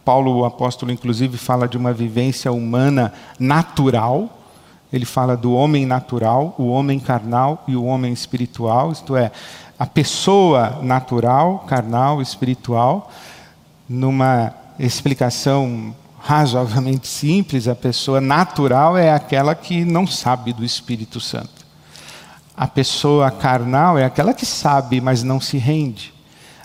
Paulo, 0.03 0.35
o 0.35 0.45
apóstolo, 0.45 0.91
inclusive, 0.91 1.37
fala 1.37 1.67
de 1.67 1.77
uma 1.77 1.93
vivência 1.93 2.51
humana 2.51 3.13
natural. 3.39 4.29
Ele 4.91 5.05
fala 5.05 5.35
do 5.35 5.53
homem 5.53 5.85
natural, 5.85 6.53
o 6.59 6.67
homem 6.67 6.99
carnal 6.99 7.63
e 7.67 7.75
o 7.75 7.85
homem 7.85 8.13
espiritual, 8.13 8.91
isto 8.91 9.15
é, 9.15 9.31
a 9.79 9.85
pessoa 9.87 10.79
natural, 10.83 11.65
carnal, 11.67 12.21
espiritual. 12.21 13.09
Numa 13.87 14.53
explicação 14.77 15.95
razoavelmente 16.19 17.07
simples, 17.07 17.67
a 17.67 17.75
pessoa 17.75 18.19
natural 18.19 18.97
é 18.97 19.11
aquela 19.11 19.55
que 19.55 19.85
não 19.85 20.05
sabe 20.05 20.51
do 20.51 20.65
Espírito 20.65 21.19
Santo. 21.19 21.54
A 22.57 22.67
pessoa 22.67 23.29
carnal 23.31 23.97
é 23.97 24.05
aquela 24.05 24.33
que 24.33 24.45
sabe, 24.45 25.01
mas 25.01 25.23
não 25.23 25.41
se 25.41 25.57
rende. 25.57 26.13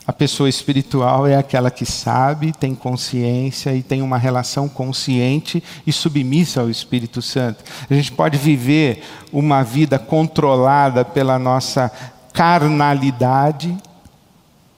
A 0.06 0.12
pessoa 0.12 0.48
espiritual 0.48 1.26
é 1.26 1.36
aquela 1.36 1.70
que 1.70 1.86
sabe, 1.86 2.52
tem 2.52 2.74
consciência 2.74 3.74
e 3.74 3.82
tem 3.82 4.02
uma 4.02 4.18
relação 4.18 4.68
consciente 4.68 5.62
e 5.86 5.92
submissa 5.92 6.60
ao 6.60 6.70
Espírito 6.70 7.22
Santo. 7.22 7.62
A 7.88 7.94
gente 7.94 8.10
pode 8.10 8.36
viver 8.36 9.04
uma 9.32 9.62
vida 9.62 9.98
controlada 9.98 11.04
pela 11.04 11.38
nossa 11.38 11.92
carnalidade, 12.32 13.76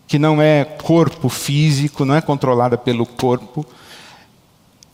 que 0.06 0.18
não 0.18 0.42
é 0.42 0.64
corpo 0.64 1.30
físico, 1.30 2.04
não 2.04 2.14
é 2.14 2.20
controlada 2.20 2.76
pelo 2.76 3.06
corpo. 3.06 3.64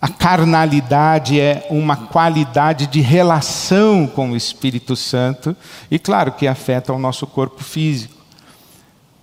A 0.00 0.08
carnalidade 0.08 1.40
é 1.40 1.66
uma 1.70 1.96
qualidade 1.96 2.86
de 2.86 3.00
relação 3.00 4.06
com 4.06 4.30
o 4.30 4.36
Espírito 4.36 4.94
Santo, 4.94 5.56
e 5.90 5.98
claro 5.98 6.32
que 6.32 6.46
afeta 6.46 6.92
o 6.92 6.98
nosso 6.98 7.26
corpo 7.26 7.64
físico. 7.64 8.14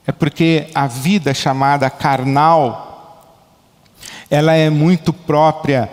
É 0.06 0.12
porque 0.12 0.68
a 0.76 0.86
vida 0.86 1.34
chamada 1.34 1.90
carnal, 1.90 3.32
ela 4.30 4.54
é 4.54 4.70
muito 4.70 5.14
própria 5.14 5.90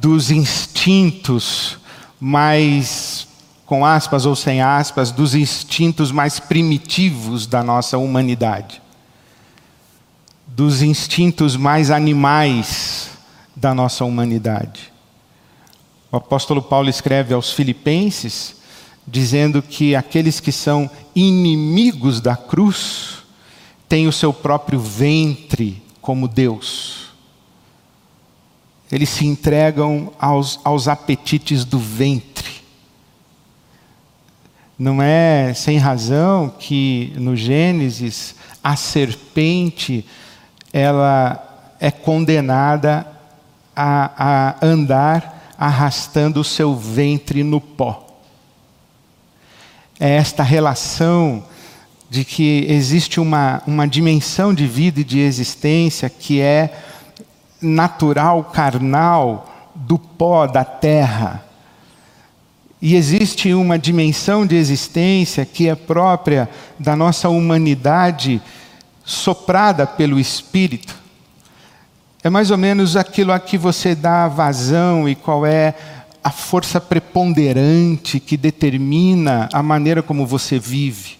dos 0.00 0.30
instintos 0.30 1.78
mais, 2.20 3.26
com 3.64 3.86
aspas 3.86 4.26
ou 4.26 4.36
sem 4.36 4.60
aspas, 4.60 5.10
dos 5.10 5.34
instintos 5.34 6.12
mais 6.12 6.38
primitivos 6.38 7.46
da 7.46 7.62
nossa 7.62 7.96
humanidade, 7.96 8.82
dos 10.46 10.82
instintos 10.82 11.56
mais 11.56 11.90
animais 11.90 12.95
da 13.56 13.74
nossa 13.74 14.04
humanidade. 14.04 14.92
O 16.12 16.16
apóstolo 16.16 16.60
Paulo 16.60 16.90
escreve 16.90 17.32
aos 17.32 17.52
Filipenses, 17.52 18.56
dizendo 19.06 19.62
que 19.62 19.96
aqueles 19.96 20.38
que 20.38 20.52
são 20.52 20.90
inimigos 21.14 22.20
da 22.20 22.36
cruz, 22.36 23.24
tem 23.88 24.06
o 24.06 24.12
seu 24.12 24.32
próprio 24.32 24.78
ventre 24.78 25.82
como 26.00 26.28
Deus. 26.28 27.06
Eles 28.90 29.08
se 29.08 29.26
entregam 29.26 30.12
aos, 30.18 30.60
aos 30.62 30.86
apetites 30.86 31.64
do 31.64 31.78
ventre. 31.78 32.62
Não 34.78 35.00
é 35.00 35.54
sem 35.54 35.78
razão 35.78 36.52
que 36.58 37.12
no 37.16 37.34
Gênesis 37.34 38.34
a 38.62 38.76
serpente 38.76 40.04
ela 40.72 41.74
é 41.80 41.90
condenada 41.90 43.15
a, 43.76 44.56
a 44.62 44.66
andar 44.66 45.54
arrastando 45.58 46.40
o 46.40 46.44
seu 46.44 46.74
ventre 46.74 47.44
no 47.44 47.60
pó. 47.60 48.06
É 50.00 50.16
esta 50.16 50.42
relação 50.42 51.44
de 52.08 52.24
que 52.24 52.66
existe 52.68 53.20
uma, 53.20 53.62
uma 53.66 53.86
dimensão 53.86 54.54
de 54.54 54.66
vida 54.66 55.00
e 55.00 55.04
de 55.04 55.18
existência 55.18 56.08
que 56.08 56.40
é 56.40 56.82
natural, 57.60 58.44
carnal, 58.44 59.72
do 59.74 59.98
pó 59.98 60.46
da 60.46 60.64
terra. 60.64 61.44
E 62.80 62.94
existe 62.94 63.52
uma 63.54 63.78
dimensão 63.78 64.46
de 64.46 64.54
existência 64.54 65.44
que 65.44 65.68
é 65.68 65.74
própria 65.74 66.48
da 66.78 66.94
nossa 66.94 67.28
humanidade, 67.28 68.40
soprada 69.04 69.86
pelo 69.86 70.20
Espírito. 70.20 70.95
É 72.26 72.30
mais 72.30 72.50
ou 72.50 72.58
menos 72.58 72.96
aquilo 72.96 73.30
a 73.30 73.38
que 73.38 73.56
você 73.56 73.94
dá 73.94 74.26
vazão 74.26 75.08
e 75.08 75.14
qual 75.14 75.46
é 75.46 75.74
a 76.24 76.30
força 76.32 76.80
preponderante 76.80 78.18
que 78.18 78.36
determina 78.36 79.48
a 79.52 79.62
maneira 79.62 80.02
como 80.02 80.26
você 80.26 80.58
vive 80.58 81.16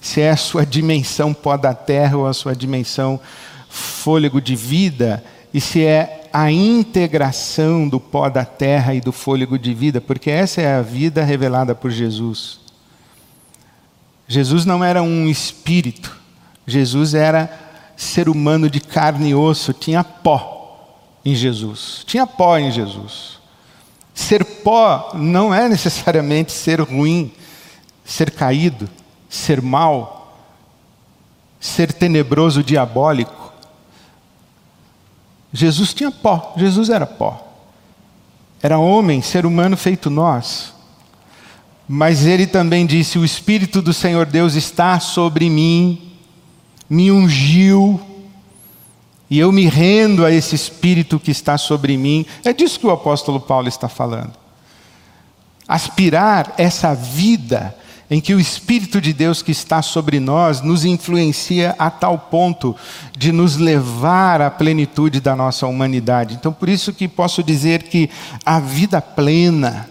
se 0.00 0.20
é 0.20 0.30
a 0.30 0.36
sua 0.36 0.66
dimensão 0.66 1.32
pó 1.32 1.56
da 1.56 1.72
terra 1.72 2.16
ou 2.16 2.26
a 2.26 2.32
sua 2.32 2.56
dimensão 2.56 3.20
fôlego 3.68 4.40
de 4.40 4.56
vida, 4.56 5.22
e 5.54 5.60
se 5.60 5.84
é 5.84 6.28
a 6.32 6.50
integração 6.50 7.88
do 7.88 8.00
pó 8.00 8.28
da 8.28 8.44
terra 8.44 8.94
e 8.94 9.00
do 9.00 9.12
fôlego 9.12 9.56
de 9.56 9.72
vida, 9.72 10.00
porque 10.00 10.28
essa 10.28 10.60
é 10.60 10.74
a 10.74 10.82
vida 10.82 11.22
revelada 11.22 11.72
por 11.72 11.92
Jesus. 11.92 12.58
Jesus 14.26 14.64
não 14.64 14.82
era 14.82 15.02
um 15.02 15.28
espírito, 15.28 16.18
Jesus 16.66 17.14
era 17.14 17.69
ser 18.00 18.30
humano 18.30 18.70
de 18.70 18.80
carne 18.80 19.28
e 19.28 19.34
osso, 19.34 19.74
tinha 19.74 20.02
pó 20.02 20.96
em 21.22 21.34
Jesus, 21.34 22.02
tinha 22.06 22.26
pó 22.26 22.56
em 22.56 22.70
Jesus. 22.70 23.38
Ser 24.14 24.42
pó 24.42 25.10
não 25.14 25.52
é 25.52 25.68
necessariamente 25.68 26.50
ser 26.50 26.80
ruim, 26.80 27.30
ser 28.02 28.30
caído, 28.30 28.88
ser 29.28 29.60
mal, 29.60 30.34
ser 31.60 31.92
tenebroso, 31.92 32.64
diabólico. 32.64 33.52
Jesus 35.52 35.92
tinha 35.92 36.10
pó, 36.10 36.54
Jesus 36.56 36.88
era 36.88 37.06
pó. 37.06 37.48
Era 38.62 38.78
homem, 38.78 39.20
ser 39.20 39.44
humano 39.44 39.76
feito 39.76 40.08
nós. 40.08 40.72
Mas 41.86 42.24
ele 42.24 42.46
também 42.46 42.86
disse: 42.86 43.18
O 43.18 43.24
Espírito 43.26 43.82
do 43.82 43.92
Senhor 43.92 44.24
Deus 44.24 44.54
está 44.54 44.98
sobre 45.00 45.50
mim, 45.50 46.09
me 46.90 47.12
ungiu, 47.12 48.00
e 49.30 49.38
eu 49.38 49.52
me 49.52 49.66
rendo 49.66 50.26
a 50.26 50.32
esse 50.32 50.56
Espírito 50.56 51.20
que 51.20 51.30
está 51.30 51.56
sobre 51.56 51.96
mim. 51.96 52.26
É 52.44 52.52
disso 52.52 52.80
que 52.80 52.86
o 52.86 52.90
apóstolo 52.90 53.38
Paulo 53.38 53.68
está 53.68 53.88
falando. 53.88 54.32
Aspirar 55.68 56.52
essa 56.58 56.92
vida 56.92 57.76
em 58.10 58.20
que 58.20 58.34
o 58.34 58.40
Espírito 58.40 59.00
de 59.00 59.12
Deus 59.12 59.40
que 59.40 59.52
está 59.52 59.80
sobre 59.82 60.18
nós 60.18 60.60
nos 60.62 60.84
influencia 60.84 61.76
a 61.78 61.88
tal 61.88 62.18
ponto 62.18 62.74
de 63.16 63.30
nos 63.30 63.56
levar 63.56 64.42
à 64.42 64.50
plenitude 64.50 65.20
da 65.20 65.36
nossa 65.36 65.64
humanidade. 65.68 66.34
Então, 66.34 66.52
por 66.52 66.68
isso 66.68 66.92
que 66.92 67.06
posso 67.06 67.40
dizer 67.40 67.84
que 67.84 68.10
a 68.44 68.58
vida 68.58 69.00
plena 69.00 69.88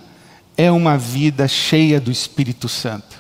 é 0.57 0.69
uma 0.69 0.97
vida 0.97 1.47
cheia 1.47 2.01
do 2.01 2.12
Espírito 2.12 2.67
Santo. 2.67 3.18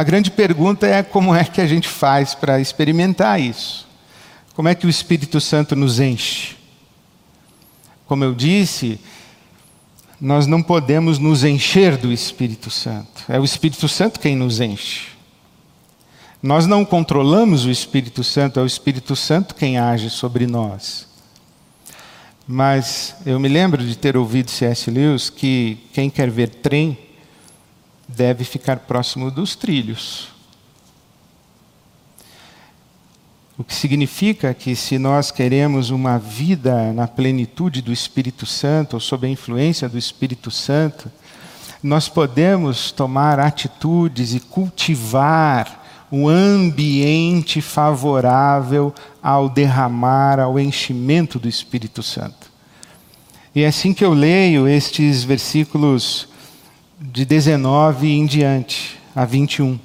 A 0.00 0.02
grande 0.02 0.30
pergunta 0.30 0.86
é 0.86 1.02
como 1.02 1.34
é 1.34 1.44
que 1.44 1.60
a 1.60 1.66
gente 1.66 1.86
faz 1.86 2.34
para 2.34 2.58
experimentar 2.58 3.38
isso? 3.38 3.86
Como 4.54 4.66
é 4.66 4.74
que 4.74 4.86
o 4.86 4.88
Espírito 4.88 5.38
Santo 5.42 5.76
nos 5.76 6.00
enche? 6.00 6.56
Como 8.06 8.24
eu 8.24 8.34
disse, 8.34 8.98
nós 10.18 10.46
não 10.46 10.62
podemos 10.62 11.18
nos 11.18 11.44
encher 11.44 11.98
do 11.98 12.10
Espírito 12.10 12.70
Santo. 12.70 13.24
É 13.28 13.38
o 13.38 13.44
Espírito 13.44 13.86
Santo 13.88 14.20
quem 14.20 14.34
nos 14.34 14.58
enche. 14.58 15.08
Nós 16.42 16.66
não 16.66 16.82
controlamos 16.82 17.66
o 17.66 17.70
Espírito 17.70 18.24
Santo, 18.24 18.58
é 18.58 18.62
o 18.62 18.66
Espírito 18.66 19.14
Santo 19.14 19.54
quem 19.54 19.76
age 19.76 20.08
sobre 20.08 20.46
nós. 20.46 21.06
Mas 22.48 23.16
eu 23.26 23.38
me 23.38 23.48
lembro 23.48 23.84
de 23.84 23.98
ter 23.98 24.16
ouvido 24.16 24.50
C.S. 24.50 24.90
Lewis 24.90 25.28
que 25.28 25.76
quem 25.92 26.08
quer 26.08 26.30
ver 26.30 26.48
trem 26.48 27.09
deve 28.14 28.44
ficar 28.44 28.80
próximo 28.80 29.30
dos 29.30 29.54
trilhos. 29.56 30.28
O 33.56 33.64
que 33.64 33.74
significa 33.74 34.54
que, 34.54 34.74
se 34.74 34.98
nós 34.98 35.30
queremos 35.30 35.90
uma 35.90 36.18
vida 36.18 36.92
na 36.94 37.06
plenitude 37.06 37.82
do 37.82 37.92
Espírito 37.92 38.46
Santo, 38.46 38.94
ou 38.94 39.00
sob 39.00 39.26
a 39.26 39.30
influência 39.30 39.88
do 39.88 39.98
Espírito 39.98 40.50
Santo, 40.50 41.12
nós 41.82 42.08
podemos 42.08 42.90
tomar 42.90 43.38
atitudes 43.38 44.34
e 44.34 44.40
cultivar 44.40 46.08
um 46.10 46.26
ambiente 46.26 47.60
favorável 47.60 48.94
ao 49.22 49.48
derramar, 49.48 50.40
ao 50.40 50.58
enchimento 50.58 51.38
do 51.38 51.48
Espírito 51.48 52.02
Santo. 52.02 52.50
E 53.54 53.62
é 53.62 53.66
assim 53.66 53.92
que 53.92 54.04
eu 54.04 54.14
leio 54.14 54.66
estes 54.66 55.22
versículos 55.22 56.29
de 57.00 57.24
19 57.24 58.08
em 58.08 58.26
diante, 58.26 58.98
a 59.16 59.24
21 59.24 59.78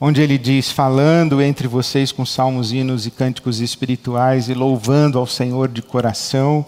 onde 0.00 0.20
ele 0.20 0.38
diz: 0.38 0.70
falando 0.70 1.40
entre 1.40 1.66
vocês 1.66 2.12
com 2.12 2.24
salmos, 2.24 2.72
hinos 2.72 3.06
e 3.06 3.10
cânticos 3.10 3.60
espirituais 3.60 4.48
e 4.48 4.54
louvando 4.54 5.18
ao 5.18 5.26
Senhor 5.26 5.68
de 5.68 5.82
coração. 5.82 6.64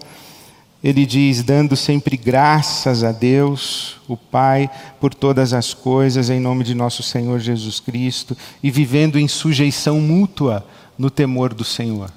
Ele 0.83 1.05
diz: 1.05 1.43
dando 1.43 1.75
sempre 1.75 2.17
graças 2.17 3.03
a 3.03 3.11
Deus, 3.11 3.97
o 4.07 4.15
Pai, 4.15 4.69
por 4.99 5.13
todas 5.13 5.53
as 5.53 5.73
coisas, 5.73 6.29
em 6.29 6.39
nome 6.39 6.63
de 6.63 6.73
nosso 6.73 7.03
Senhor 7.03 7.39
Jesus 7.39 7.79
Cristo, 7.79 8.35
e 8.63 8.71
vivendo 8.71 9.19
em 9.19 9.27
sujeição 9.27 9.99
mútua 9.99 10.65
no 10.97 11.09
temor 11.09 11.53
do 11.53 11.63
Senhor. 11.63 12.11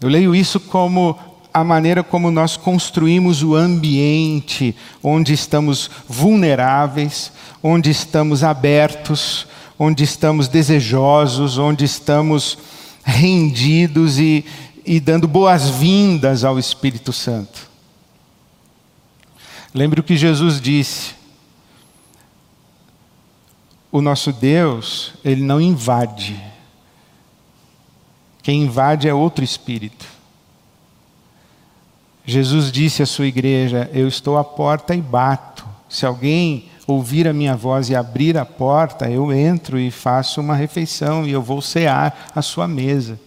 Eu 0.00 0.08
leio 0.08 0.34
isso 0.34 0.60
como 0.60 1.18
a 1.56 1.64
maneira 1.64 2.04
como 2.04 2.30
nós 2.30 2.54
construímos 2.54 3.42
o 3.42 3.54
ambiente 3.54 4.76
onde 5.02 5.32
estamos 5.32 5.90
vulneráveis, 6.06 7.32
onde 7.62 7.88
estamos 7.88 8.44
abertos, 8.44 9.46
onde 9.78 10.04
estamos 10.04 10.48
desejosos, 10.48 11.56
onde 11.56 11.82
estamos 11.86 12.58
rendidos 13.02 14.18
e, 14.18 14.44
e 14.84 15.00
dando 15.00 15.26
boas-vindas 15.26 16.44
ao 16.44 16.58
Espírito 16.58 17.10
Santo. 17.10 17.70
Lembre 19.72 20.00
o 20.00 20.04
que 20.04 20.14
Jesus 20.14 20.60
disse. 20.60 21.14
O 23.90 24.02
nosso 24.02 24.30
Deus, 24.30 25.14
ele 25.24 25.40
não 25.40 25.58
invade. 25.58 26.38
Quem 28.42 28.64
invade 28.64 29.08
é 29.08 29.14
outro 29.14 29.42
espírito. 29.42 30.15
Jesus 32.26 32.72
disse 32.72 33.02
à 33.02 33.06
sua 33.06 33.26
igreja: 33.26 33.88
Eu 33.94 34.08
estou 34.08 34.36
à 34.36 34.42
porta 34.42 34.94
e 34.94 35.00
bato. 35.00 35.64
Se 35.88 36.04
alguém 36.04 36.68
ouvir 36.84 37.28
a 37.28 37.32
minha 37.32 37.54
voz 37.54 37.88
e 37.88 37.94
abrir 37.94 38.36
a 38.36 38.44
porta, 38.44 39.08
eu 39.08 39.32
entro 39.32 39.78
e 39.78 39.92
faço 39.92 40.40
uma 40.40 40.54
refeição 40.54 41.24
e 41.24 41.30
eu 41.30 41.40
vou 41.40 41.62
cear 41.62 42.30
a 42.34 42.42
sua 42.42 42.66
mesa. 42.66 43.18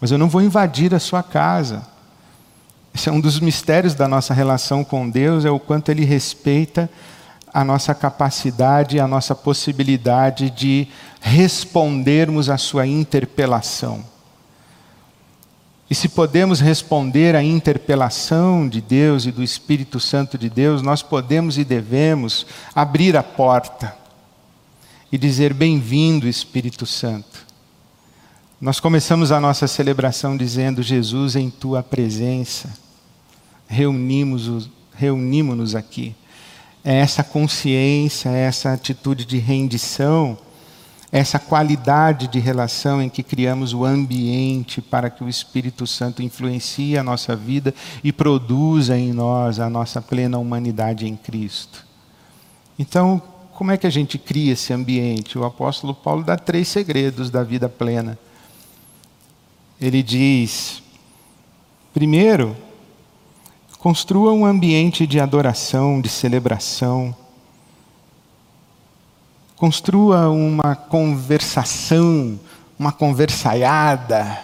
Mas 0.00 0.12
eu 0.12 0.18
não 0.18 0.28
vou 0.28 0.40
invadir 0.40 0.94
a 0.94 1.00
sua 1.00 1.22
casa. 1.22 1.82
Esse 2.94 3.08
é 3.08 3.12
um 3.12 3.20
dos 3.20 3.40
mistérios 3.40 3.94
da 3.94 4.06
nossa 4.06 4.32
relação 4.32 4.84
com 4.84 5.08
Deus, 5.10 5.44
é 5.44 5.50
o 5.50 5.58
quanto 5.58 5.90
Ele 5.90 6.04
respeita 6.04 6.88
a 7.52 7.64
nossa 7.64 7.94
capacidade, 7.94 9.00
a 9.00 9.08
nossa 9.08 9.34
possibilidade 9.34 10.50
de 10.50 10.86
respondermos 11.20 12.48
à 12.48 12.56
sua 12.56 12.86
interpelação. 12.86 14.11
E 15.92 15.94
se 15.94 16.08
podemos 16.08 16.58
responder 16.58 17.36
à 17.36 17.44
interpelação 17.44 18.66
de 18.66 18.80
Deus 18.80 19.26
e 19.26 19.30
do 19.30 19.42
Espírito 19.42 20.00
Santo 20.00 20.38
de 20.38 20.48
Deus, 20.48 20.80
nós 20.80 21.02
podemos 21.02 21.58
e 21.58 21.64
devemos 21.64 22.46
abrir 22.74 23.14
a 23.14 23.22
porta 23.22 23.94
e 25.12 25.18
dizer: 25.18 25.52
Bem-vindo, 25.52 26.26
Espírito 26.26 26.86
Santo. 26.86 27.46
Nós 28.58 28.80
começamos 28.80 29.30
a 29.30 29.38
nossa 29.38 29.68
celebração 29.68 30.34
dizendo: 30.34 30.82
Jesus, 30.82 31.36
em 31.36 31.50
tua 31.50 31.82
presença, 31.82 32.72
reunimos-nos 33.68 34.70
reunimos 34.94 35.74
aqui. 35.74 36.14
É 36.82 37.00
essa 37.00 37.22
consciência, 37.22 38.30
é 38.30 38.46
essa 38.46 38.72
atitude 38.72 39.26
de 39.26 39.36
rendição 39.36 40.38
essa 41.12 41.38
qualidade 41.38 42.26
de 42.26 42.38
relação 42.38 43.02
em 43.02 43.10
que 43.10 43.22
criamos 43.22 43.74
o 43.74 43.84
ambiente 43.84 44.80
para 44.80 45.10
que 45.10 45.22
o 45.22 45.28
Espírito 45.28 45.86
Santo 45.86 46.22
influencie 46.22 46.96
a 46.96 47.02
nossa 47.02 47.36
vida 47.36 47.74
e 48.02 48.10
produza 48.10 48.96
em 48.96 49.12
nós 49.12 49.60
a 49.60 49.68
nossa 49.68 50.00
plena 50.00 50.38
humanidade 50.38 51.06
em 51.06 51.14
Cristo. 51.14 51.86
Então, 52.78 53.20
como 53.52 53.70
é 53.70 53.76
que 53.76 53.86
a 53.86 53.90
gente 53.90 54.16
cria 54.16 54.54
esse 54.54 54.72
ambiente? 54.72 55.38
O 55.38 55.44
apóstolo 55.44 55.94
Paulo 55.94 56.24
dá 56.24 56.38
três 56.38 56.66
segredos 56.68 57.28
da 57.28 57.44
vida 57.44 57.68
plena. 57.68 58.18
Ele 59.78 60.02
diz: 60.02 60.82
primeiro, 61.92 62.56
construa 63.78 64.32
um 64.32 64.46
ambiente 64.46 65.06
de 65.06 65.20
adoração, 65.20 66.00
de 66.00 66.08
celebração, 66.08 67.14
Construa 69.62 70.28
uma 70.28 70.74
conversação, 70.74 72.36
uma 72.76 72.90
conversaiada, 72.90 74.42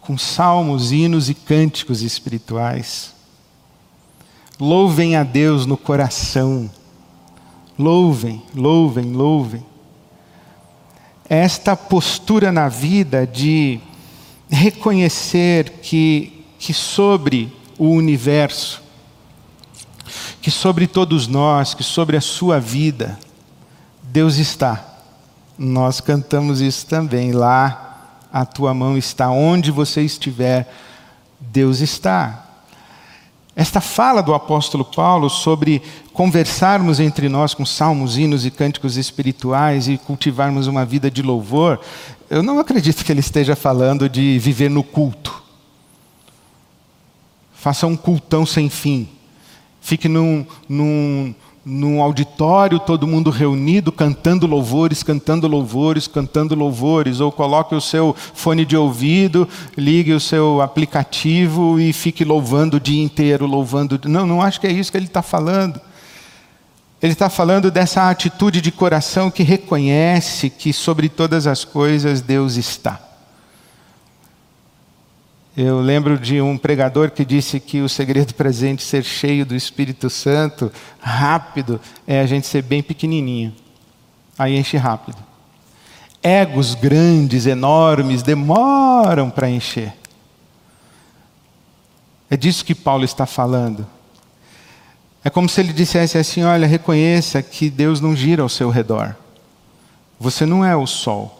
com 0.00 0.16
salmos, 0.16 0.90
hinos 0.90 1.28
e 1.28 1.34
cânticos 1.34 2.00
espirituais. 2.00 3.12
Louvem 4.58 5.16
a 5.16 5.22
Deus 5.22 5.66
no 5.66 5.76
coração. 5.76 6.70
Louvem, 7.78 8.42
louvem, 8.54 9.12
louvem. 9.12 9.62
Esta 11.28 11.76
postura 11.76 12.50
na 12.50 12.70
vida 12.70 13.26
de 13.26 13.78
reconhecer 14.48 15.72
que, 15.82 16.42
que 16.58 16.72
sobre 16.72 17.52
o 17.78 17.90
universo, 17.90 18.82
que 20.40 20.50
sobre 20.50 20.86
todos 20.86 21.26
nós, 21.26 21.74
que 21.74 21.84
sobre 21.84 22.16
a 22.16 22.22
sua 22.22 22.58
vida, 22.58 23.18
Deus 24.18 24.36
está. 24.36 24.84
Nós 25.56 26.00
cantamos 26.00 26.60
isso 26.60 26.84
também. 26.86 27.30
Lá 27.30 28.24
a 28.32 28.44
tua 28.44 28.74
mão 28.74 28.98
está. 28.98 29.30
Onde 29.30 29.70
você 29.70 30.02
estiver, 30.02 30.68
Deus 31.38 31.78
está. 31.78 32.44
Esta 33.54 33.80
fala 33.80 34.20
do 34.20 34.34
apóstolo 34.34 34.84
Paulo 34.84 35.30
sobre 35.30 35.80
conversarmos 36.12 36.98
entre 36.98 37.28
nós 37.28 37.54
com 37.54 37.64
salmos, 37.64 38.18
hinos 38.18 38.44
e 38.44 38.50
cânticos 38.50 38.96
espirituais 38.96 39.86
e 39.86 39.96
cultivarmos 39.96 40.66
uma 40.66 40.84
vida 40.84 41.08
de 41.08 41.22
louvor, 41.22 41.78
eu 42.28 42.42
não 42.42 42.58
acredito 42.58 43.04
que 43.04 43.12
ele 43.12 43.20
esteja 43.20 43.54
falando 43.54 44.08
de 44.08 44.36
viver 44.40 44.68
no 44.68 44.82
culto. 44.82 45.44
Faça 47.54 47.86
um 47.86 47.96
cultão 47.96 48.44
sem 48.44 48.68
fim 48.68 49.08
Fique 49.88 50.06
num, 50.06 50.44
num, 50.68 51.34
num 51.68 52.00
auditório, 52.00 52.78
todo 52.78 53.06
mundo 53.06 53.28
reunido, 53.28 53.92
cantando 53.92 54.46
louvores, 54.46 55.02
cantando 55.02 55.46
louvores, 55.46 56.08
cantando 56.08 56.54
louvores, 56.54 57.20
ou 57.20 57.30
coloque 57.30 57.74
o 57.74 57.80
seu 57.80 58.16
fone 58.16 58.64
de 58.64 58.74
ouvido, 58.74 59.46
ligue 59.76 60.14
o 60.14 60.20
seu 60.20 60.62
aplicativo 60.62 61.78
e 61.78 61.92
fique 61.92 62.24
louvando 62.24 62.78
o 62.78 62.80
dia 62.80 63.02
inteiro, 63.02 63.44
louvando. 63.46 64.00
Não, 64.06 64.26
não 64.26 64.40
acho 64.40 64.58
que 64.58 64.66
é 64.66 64.72
isso 64.72 64.90
que 64.90 64.96
ele 64.96 65.06
está 65.06 65.20
falando. 65.20 65.78
Ele 67.02 67.12
está 67.12 67.28
falando 67.28 67.70
dessa 67.70 68.08
atitude 68.08 68.62
de 68.62 68.72
coração 68.72 69.30
que 69.30 69.42
reconhece 69.42 70.48
que 70.48 70.72
sobre 70.72 71.08
todas 71.08 71.46
as 71.46 71.64
coisas 71.64 72.22
Deus 72.22 72.56
está. 72.56 73.07
Eu 75.60 75.80
lembro 75.80 76.16
de 76.16 76.40
um 76.40 76.56
pregador 76.56 77.10
que 77.10 77.24
disse 77.24 77.58
que 77.58 77.80
o 77.80 77.88
segredo 77.88 78.32
presente 78.32 78.80
ser 78.80 79.02
cheio 79.02 79.44
do 79.44 79.56
Espírito 79.56 80.08
Santo, 80.08 80.70
rápido, 81.00 81.80
é 82.06 82.20
a 82.20 82.26
gente 82.26 82.46
ser 82.46 82.62
bem 82.62 82.80
pequenininho. 82.80 83.52
Aí 84.38 84.56
enche 84.56 84.76
rápido. 84.76 85.18
Egos 86.22 86.76
grandes, 86.76 87.44
enormes, 87.44 88.22
demoram 88.22 89.30
para 89.30 89.50
encher. 89.50 89.94
É 92.30 92.36
disso 92.36 92.64
que 92.64 92.72
Paulo 92.72 93.04
está 93.04 93.26
falando. 93.26 93.84
É 95.24 95.30
como 95.30 95.48
se 95.48 95.60
ele 95.60 95.72
dissesse 95.72 96.16
assim: 96.18 96.44
olha, 96.44 96.68
reconheça 96.68 97.42
que 97.42 97.68
Deus 97.68 98.00
não 98.00 98.14
gira 98.14 98.44
ao 98.44 98.48
seu 98.48 98.70
redor. 98.70 99.16
Você 100.20 100.46
não 100.46 100.64
é 100.64 100.76
o 100.76 100.86
sol. 100.86 101.37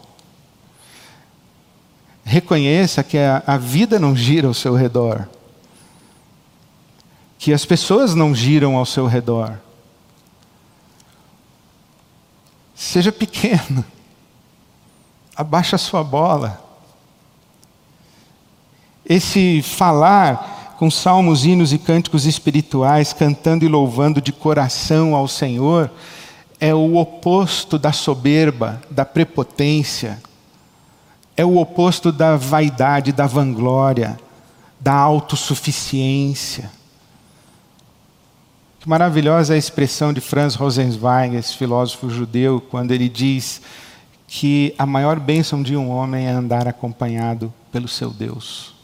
Reconheça 2.29 3.03
que 3.03 3.17
a, 3.17 3.41
a 3.47 3.57
vida 3.57 3.97
não 3.97 4.15
gira 4.15 4.47
ao 4.47 4.53
seu 4.53 4.75
redor, 4.75 5.27
que 7.39 7.51
as 7.51 7.65
pessoas 7.65 8.13
não 8.13 8.35
giram 8.35 8.75
ao 8.75 8.85
seu 8.85 9.07
redor. 9.07 9.57
Seja 12.75 13.11
pequeno, 13.11 13.83
abaixa 15.35 15.75
a 15.75 15.79
sua 15.79 16.03
bola. 16.03 16.63
Esse 19.03 19.63
falar 19.63 20.75
com 20.77 20.91
salmos, 20.91 21.45
hinos 21.45 21.73
e 21.73 21.79
cânticos 21.79 22.27
espirituais, 22.27 23.11
cantando 23.11 23.65
e 23.65 23.67
louvando 23.67 24.21
de 24.21 24.31
coração 24.31 25.15
ao 25.15 25.27
Senhor, 25.27 25.89
é 26.59 26.75
o 26.75 26.95
oposto 26.95 27.79
da 27.79 27.91
soberba, 27.91 28.79
da 28.87 29.03
prepotência, 29.03 30.21
é 31.39 31.45
o 31.45 31.55
oposto 31.57 32.11
da 32.11 32.35
vaidade, 32.35 33.13
da 33.13 33.25
vanglória, 33.25 34.19
da 34.77 34.93
autossuficiência. 34.93 36.69
Que 38.77 38.89
maravilhosa 38.89 39.53
a 39.53 39.57
expressão 39.57 40.11
de 40.11 40.19
Franz 40.19 40.55
Rosenzweig, 40.55 41.37
esse 41.37 41.55
filósofo 41.55 42.09
judeu, 42.09 42.59
quando 42.59 42.91
ele 42.91 43.07
diz 43.07 43.61
que 44.27 44.75
a 44.77 44.85
maior 44.85 45.17
bênção 45.17 45.63
de 45.63 45.77
um 45.77 45.89
homem 45.89 46.27
é 46.27 46.29
andar 46.29 46.67
acompanhado 46.67 47.53
pelo 47.71 47.87
seu 47.87 48.09
Deus. 48.09 48.75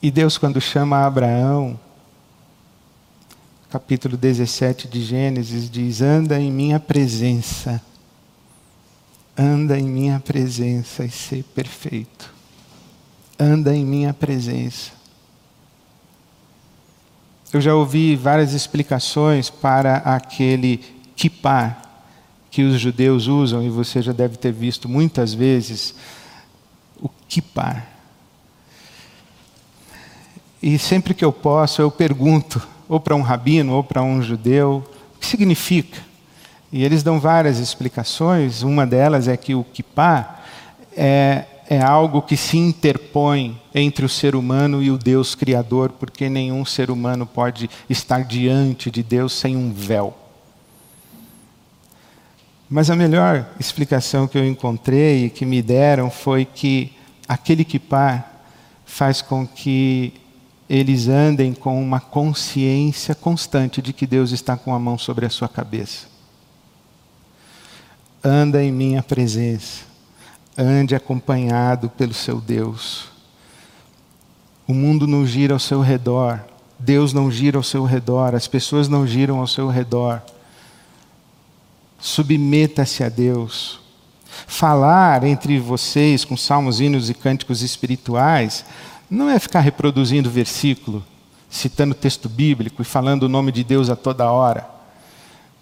E 0.00 0.08
Deus, 0.08 0.38
quando 0.38 0.60
chama 0.60 1.04
Abraão, 1.04 1.76
capítulo 3.68 4.16
17 4.16 4.86
de 4.86 5.02
Gênesis, 5.02 5.68
diz: 5.68 6.00
Anda 6.00 6.38
em 6.38 6.52
minha 6.52 6.78
presença 6.78 7.82
Anda 9.36 9.78
em 9.78 9.84
minha 9.84 10.18
presença 10.18 11.04
e 11.04 11.10
ser 11.10 11.44
perfeito. 11.54 12.32
Anda 13.38 13.74
em 13.76 13.84
minha 13.84 14.14
presença. 14.14 14.92
Eu 17.52 17.60
já 17.60 17.74
ouvi 17.74 18.16
várias 18.16 18.52
explicações 18.52 19.50
para 19.50 19.96
aquele 19.98 20.78
kippah 21.14 21.82
que 22.50 22.62
os 22.62 22.80
judeus 22.80 23.26
usam, 23.26 23.62
e 23.62 23.68
você 23.68 24.00
já 24.00 24.12
deve 24.12 24.36
ter 24.36 24.52
visto 24.52 24.88
muitas 24.88 25.34
vezes, 25.34 25.94
o 26.98 27.08
kippah. 27.28 27.86
E 30.62 30.78
sempre 30.78 31.12
que 31.12 31.24
eu 31.24 31.32
posso, 31.32 31.82
eu 31.82 31.90
pergunto, 31.90 32.66
ou 32.88 32.98
para 32.98 33.14
um 33.14 33.20
rabino, 33.20 33.74
ou 33.74 33.84
para 33.84 34.02
um 34.02 34.22
judeu, 34.22 34.82
o 35.14 35.18
que 35.18 35.26
significa? 35.26 36.00
E 36.76 36.84
eles 36.84 37.02
dão 37.02 37.18
várias 37.18 37.58
explicações. 37.58 38.62
Uma 38.62 38.86
delas 38.86 39.28
é 39.28 39.34
que 39.34 39.54
o 39.54 39.64
kippah 39.64 40.40
é, 40.94 41.46
é 41.70 41.80
algo 41.80 42.20
que 42.20 42.36
se 42.36 42.58
interpõe 42.58 43.58
entre 43.74 44.04
o 44.04 44.10
ser 44.10 44.36
humano 44.36 44.82
e 44.82 44.90
o 44.90 44.98
Deus 44.98 45.34
Criador, 45.34 45.88
porque 45.92 46.28
nenhum 46.28 46.66
ser 46.66 46.90
humano 46.90 47.24
pode 47.24 47.70
estar 47.88 48.24
diante 48.24 48.90
de 48.90 49.02
Deus 49.02 49.32
sem 49.32 49.56
um 49.56 49.72
véu. 49.72 50.14
Mas 52.68 52.90
a 52.90 52.94
melhor 52.94 53.46
explicação 53.58 54.28
que 54.28 54.36
eu 54.36 54.46
encontrei 54.46 55.24
e 55.24 55.30
que 55.30 55.46
me 55.46 55.62
deram 55.62 56.10
foi 56.10 56.44
que 56.44 56.92
aquele 57.26 57.64
kippah 57.64 58.22
faz 58.84 59.22
com 59.22 59.46
que 59.46 60.12
eles 60.68 61.08
andem 61.08 61.54
com 61.54 61.82
uma 61.82 62.00
consciência 62.00 63.14
constante 63.14 63.80
de 63.80 63.94
que 63.94 64.06
Deus 64.06 64.30
está 64.30 64.58
com 64.58 64.74
a 64.74 64.78
mão 64.78 64.98
sobre 64.98 65.24
a 65.24 65.30
sua 65.30 65.48
cabeça 65.48 66.15
anda 68.22 68.62
em 68.62 68.72
minha 68.72 69.02
presença, 69.02 69.84
ande 70.56 70.94
acompanhado 70.94 71.88
pelo 71.90 72.14
seu 72.14 72.40
Deus. 72.40 73.08
O 74.66 74.74
mundo 74.74 75.06
não 75.06 75.26
gira 75.26 75.54
ao 75.54 75.60
seu 75.60 75.80
redor, 75.80 76.44
Deus 76.78 77.12
não 77.12 77.30
gira 77.30 77.56
ao 77.56 77.62
seu 77.62 77.84
redor, 77.84 78.34
as 78.34 78.46
pessoas 78.46 78.88
não 78.88 79.06
giram 79.06 79.38
ao 79.38 79.46
seu 79.46 79.68
redor. 79.68 80.20
Submeta-se 81.98 83.02
a 83.02 83.08
Deus. 83.08 83.80
Falar 84.46 85.24
entre 85.24 85.58
vocês 85.58 86.24
com 86.24 86.36
salmos, 86.36 86.80
hinos 86.80 87.08
e 87.08 87.14
cânticos 87.14 87.62
espirituais 87.62 88.64
não 89.08 89.30
é 89.30 89.38
ficar 89.38 89.60
reproduzindo 89.60 90.28
versículo, 90.28 91.02
citando 91.48 91.94
texto 91.94 92.28
bíblico 92.28 92.82
e 92.82 92.84
falando 92.84 93.22
o 93.22 93.28
nome 93.28 93.50
de 93.52 93.64
Deus 93.64 93.88
a 93.88 93.96
toda 93.96 94.30
hora. 94.30 94.75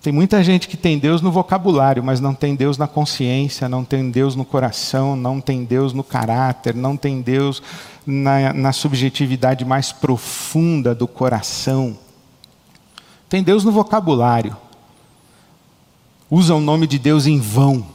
Tem 0.05 0.13
muita 0.13 0.45
gente 0.45 0.69
que 0.69 0.77
tem 0.77 0.99
Deus 0.99 1.23
no 1.23 1.33
vocabulário, 1.33 2.05
mas 2.05 2.21
não 2.21 2.35
tem 2.35 2.55
Deus 2.55 2.77
na 2.77 2.87
consciência, 2.87 3.71
não 3.71 3.83
tem 3.83 4.11
Deus 4.11 4.37
no 4.37 4.45
coração, 4.45 5.17
não 5.17 5.41
tem 5.41 5.65
Deus 5.65 5.95
no 5.95 6.05
caráter, 6.05 6.75
não 6.75 6.95
tem 6.95 7.23
Deus 7.23 7.63
na, 8.05 8.53
na 8.53 8.71
subjetividade 8.71 9.65
mais 9.65 9.93
profunda 9.93 10.95
do 10.95 11.09
coração. 11.09 11.97
Tem 13.31 13.43
Deus 13.43 13.65
no 13.65 13.73
vocabulário. 13.73 14.55
Usa 16.31 16.55
o 16.55 16.61
nome 16.61 16.87
de 16.87 16.99
Deus 16.99 17.27
em 17.27 17.41
vão. 17.41 17.87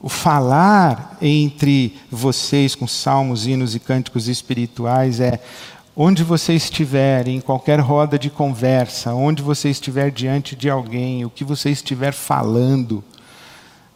O 0.00 0.08
falar 0.08 1.18
entre 1.20 1.94
vocês 2.10 2.74
com 2.74 2.86
salmos, 2.86 3.46
hinos 3.46 3.74
e 3.74 3.78
cânticos 3.78 4.28
espirituais 4.28 5.20
é 5.20 5.42
Onde 6.00 6.22
você 6.22 6.52
estiver, 6.54 7.26
em 7.26 7.40
qualquer 7.40 7.80
roda 7.80 8.16
de 8.16 8.30
conversa, 8.30 9.12
onde 9.14 9.42
você 9.42 9.68
estiver 9.68 10.12
diante 10.12 10.54
de 10.54 10.70
alguém, 10.70 11.24
o 11.24 11.30
que 11.30 11.42
você 11.42 11.70
estiver 11.70 12.12
falando, 12.12 13.02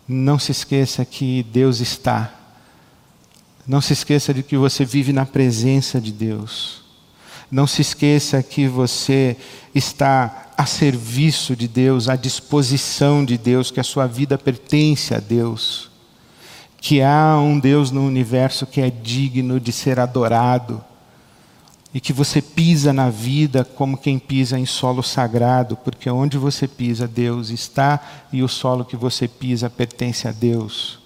não 0.08 0.36
se 0.36 0.50
esqueça 0.50 1.04
que 1.04 1.44
Deus 1.44 1.78
está. 1.78 2.34
Não 3.64 3.80
se 3.80 3.92
esqueça 3.92 4.34
de 4.34 4.42
que 4.42 4.56
você 4.56 4.84
vive 4.84 5.12
na 5.12 5.24
presença 5.24 6.00
de 6.00 6.10
Deus. 6.10 6.82
Não 7.48 7.68
se 7.68 7.82
esqueça 7.82 8.42
que 8.42 8.66
você 8.66 9.36
está 9.72 10.50
a 10.58 10.66
serviço 10.66 11.54
de 11.54 11.68
Deus, 11.68 12.08
à 12.08 12.16
disposição 12.16 13.24
de 13.24 13.38
Deus, 13.38 13.70
que 13.70 13.78
a 13.78 13.84
sua 13.84 14.08
vida 14.08 14.36
pertence 14.36 15.14
a 15.14 15.20
Deus. 15.20 15.88
Que 16.80 17.00
há 17.00 17.38
um 17.38 17.60
Deus 17.60 17.92
no 17.92 18.04
universo 18.04 18.66
que 18.66 18.80
é 18.80 18.90
digno 18.90 19.60
de 19.60 19.70
ser 19.70 20.00
adorado 20.00 20.84
e 21.94 22.00
que 22.00 22.12
você 22.12 22.40
pisa 22.40 22.92
na 22.92 23.10
vida 23.10 23.64
como 23.64 23.98
quem 23.98 24.18
pisa 24.18 24.58
em 24.58 24.64
solo 24.64 25.02
sagrado, 25.02 25.76
porque 25.76 26.08
onde 26.08 26.38
você 26.38 26.66
pisa, 26.66 27.06
Deus 27.06 27.50
está 27.50 28.00
e 28.32 28.42
o 28.42 28.48
solo 28.48 28.84
que 28.84 28.96
você 28.96 29.28
pisa 29.28 29.68
pertence 29.68 30.26
a 30.26 30.32
Deus. 30.32 30.98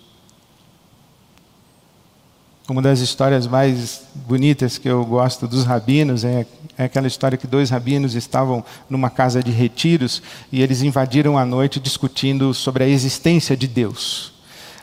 Uma 2.68 2.82
das 2.82 2.98
histórias 3.00 3.46
mais 3.46 4.02
bonitas 4.14 4.76
que 4.76 4.88
eu 4.88 5.04
gosto 5.04 5.46
dos 5.46 5.64
rabinos 5.64 6.24
é, 6.24 6.44
é, 6.76 6.84
aquela 6.84 7.06
história 7.06 7.38
que 7.38 7.46
dois 7.46 7.70
rabinos 7.70 8.14
estavam 8.14 8.64
numa 8.90 9.08
casa 9.08 9.40
de 9.40 9.52
retiros 9.52 10.20
e 10.50 10.62
eles 10.62 10.82
invadiram 10.82 11.38
a 11.38 11.44
noite 11.44 11.78
discutindo 11.78 12.52
sobre 12.52 12.82
a 12.82 12.88
existência 12.88 13.56
de 13.56 13.68
Deus. 13.68 14.32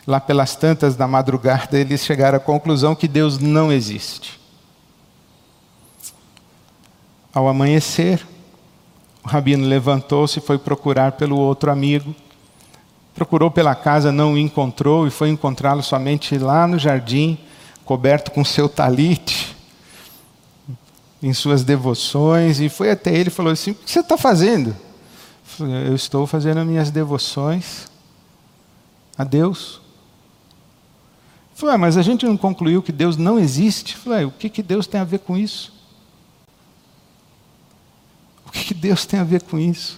Lá 0.08 0.20
pelas 0.20 0.56
tantas 0.56 0.96
da 0.96 1.08
madrugada, 1.08 1.78
eles 1.78 2.06
chegaram 2.06 2.38
à 2.38 2.42
conclusão 2.42 2.96
que 2.96 3.08
Deus 3.08 3.38
não 3.38 3.72
existe. 3.72 4.43
Ao 7.34 7.48
amanhecer, 7.48 8.26
o 9.24 9.28
rabino 9.28 9.66
levantou-se 9.66 10.40
e 10.40 10.42
foi 10.42 10.58
procurar 10.58 11.14
pelo 11.14 11.38
outro 11.38 11.72
amigo. 11.72 12.16
Procurou 13.16 13.50
pela 13.50 13.76
casa, 13.76 14.12
não 14.12 14.34
o 14.34 14.38
encontrou 14.38 15.08
e 15.08 15.12
foi 15.12 15.30
encontrá-lo 15.30 15.82
somente 15.82 16.38
lá 16.38 16.68
no 16.68 16.78
jardim, 16.78 17.38
coberto 17.86 18.32
com 18.32 18.44
seu 18.46 18.70
talite. 18.70 19.56
em 21.22 21.32
suas 21.32 21.64
devoções, 21.64 22.60
e 22.60 22.68
foi 22.68 22.92
até 22.92 23.16
ele 23.16 23.30
e 23.30 23.32
falou 23.32 23.54
assim: 23.54 23.72
O 23.72 23.76
que 23.76 23.90
você 23.90 24.02
está 24.02 24.18
fazendo? 24.18 24.76
Eu 25.60 25.96
estou 25.96 26.28
fazendo 26.28 26.60
as 26.60 26.68
minhas 26.68 26.92
devoções 26.92 27.88
a 29.18 29.24
Deus. 29.24 29.82
Falei, 31.56 31.76
ah, 31.76 31.78
mas 31.78 31.98
a 31.98 32.02
gente 32.02 32.26
não 32.26 32.36
concluiu 32.36 32.82
que 32.82 32.92
Deus 32.92 33.16
não 33.16 33.38
existe? 33.38 33.96
Falei, 33.96 34.26
o 34.26 34.32
que, 34.32 34.50
que 34.50 34.64
Deus 34.64 34.88
tem 34.88 35.00
a 35.00 35.04
ver 35.04 35.20
com 35.20 35.38
isso? 35.38 35.72
O 38.46 38.52
que, 38.52 38.66
que 38.66 38.73
Deus 38.84 39.06
tem 39.06 39.18
a 39.18 39.24
ver 39.24 39.44
com 39.44 39.58
isso? 39.58 39.98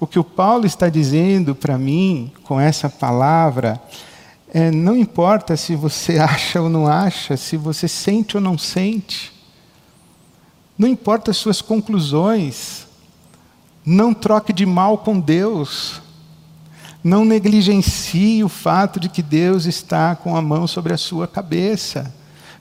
O 0.00 0.04
que 0.04 0.18
o 0.18 0.24
Paulo 0.24 0.66
está 0.66 0.88
dizendo 0.88 1.54
para 1.54 1.78
mim 1.78 2.32
com 2.42 2.58
essa 2.58 2.90
palavra 2.90 3.80
é: 4.52 4.68
não 4.68 4.96
importa 4.96 5.56
se 5.56 5.76
você 5.76 6.18
acha 6.20 6.60
ou 6.60 6.68
não 6.68 6.88
acha, 6.88 7.36
se 7.36 7.56
você 7.56 7.86
sente 7.86 8.36
ou 8.36 8.42
não 8.42 8.58
sente, 8.58 9.32
não 10.76 10.88
importa 10.88 11.30
as 11.30 11.36
suas 11.36 11.62
conclusões, 11.62 12.88
não 13.86 14.12
troque 14.12 14.52
de 14.52 14.66
mal 14.66 14.98
com 14.98 15.20
Deus. 15.20 16.02
Não 17.04 17.24
negligencie 17.24 18.44
o 18.44 18.48
fato 18.48 18.98
de 18.98 19.08
que 19.08 19.22
Deus 19.22 19.66
está 19.66 20.14
com 20.14 20.36
a 20.36 20.42
mão 20.42 20.66
sobre 20.66 20.92
a 20.92 20.96
sua 20.96 21.28
cabeça. 21.28 22.12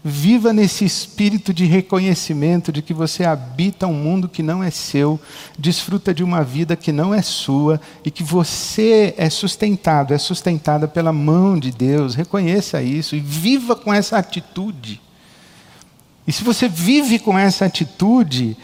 Viva 0.04 0.52
nesse 0.52 0.84
espírito 0.84 1.54
de 1.54 1.66
reconhecimento 1.66 2.72
de 2.72 2.82
que 2.82 2.94
você 2.94 3.24
habita 3.24 3.86
um 3.86 3.94
mundo 3.94 4.28
que 4.28 4.42
não 4.42 4.64
é 4.64 4.72
seu, 4.72 5.20
desfruta 5.60 6.12
de 6.12 6.24
uma 6.24 6.44
vida 6.44 6.76
que 6.76 6.92
não 6.92 7.14
é 7.14 7.22
sua 7.22 7.80
e 8.04 8.10
que 8.10 8.24
você 8.24 9.14
é 9.16 9.30
sustentado, 9.30 10.14
é 10.14 10.18
sustentada 10.18 10.88
pela 10.88 11.14
mão 11.14 11.60
de 11.60 11.72
Deus. 11.72 12.16
Reconheça 12.16 12.82
isso 12.82 13.16
e 13.16 13.20
viva 13.20 13.76
com 13.76 13.94
essa 13.94 14.18
atitude. 14.18 15.00
E 16.26 16.32
se 16.32 16.44
você 16.44 16.68
vive 16.68 17.20
com 17.20 17.38
essa 17.38 17.66
atitude, 17.66 18.58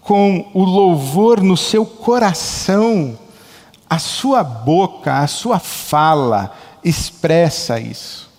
com 0.00 0.50
o 0.54 0.64
louvor 0.64 1.42
no 1.42 1.56
seu 1.56 1.84
coração, 1.84 3.18
a 3.88 3.98
sua 3.98 4.42
boca, 4.42 5.18
a 5.18 5.26
sua 5.26 5.58
fala 5.58 6.56
expressa 6.82 7.78
isso. 7.78 8.29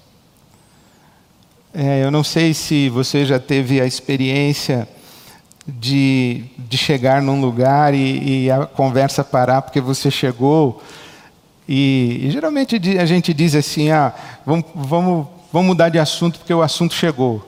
É, 1.73 2.03
eu 2.03 2.11
não 2.11 2.21
sei 2.21 2.53
se 2.53 2.89
você 2.89 3.25
já 3.25 3.39
teve 3.39 3.79
a 3.79 3.85
experiência 3.85 4.85
de, 5.65 6.43
de 6.57 6.77
chegar 6.77 7.21
num 7.21 7.39
lugar 7.39 7.93
e, 7.93 8.43
e, 8.43 8.51
a 8.51 8.65
conversa 8.65 9.23
parar 9.23 9.61
porque 9.61 9.79
você 9.79 10.11
chegou. 10.11 10.83
E, 11.67 12.23
e, 12.23 12.31
geralmente 12.31 12.75
a 12.99 13.05
gente 13.05 13.33
diz 13.33 13.55
assim: 13.55 13.89
ah, 13.89 14.13
vamos, 14.45 14.65
vamos, 14.75 15.27
vamos 15.51 15.67
mudar 15.67 15.87
de 15.87 15.97
assunto 15.97 16.39
porque 16.39 16.53
o 16.53 16.61
assunto 16.61 16.93
chegou. 16.93 17.47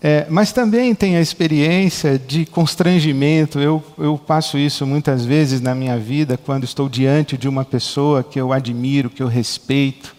É, 0.00 0.26
mas 0.30 0.52
também 0.52 0.94
tem 0.94 1.16
a 1.16 1.20
experiência 1.20 2.16
de 2.20 2.46
constrangimento. 2.46 3.58
Eu, 3.58 3.82
eu 3.98 4.16
passo 4.16 4.56
isso 4.56 4.86
muitas 4.86 5.24
vezes 5.24 5.60
na 5.60 5.74
minha 5.74 5.98
vida, 5.98 6.38
quando 6.38 6.62
estou 6.62 6.88
diante 6.88 7.36
de 7.36 7.48
uma 7.48 7.64
pessoa 7.64 8.22
que 8.22 8.40
eu 8.40 8.52
admiro, 8.52 9.10
que 9.10 9.24
eu 9.24 9.26
respeito. 9.26 10.16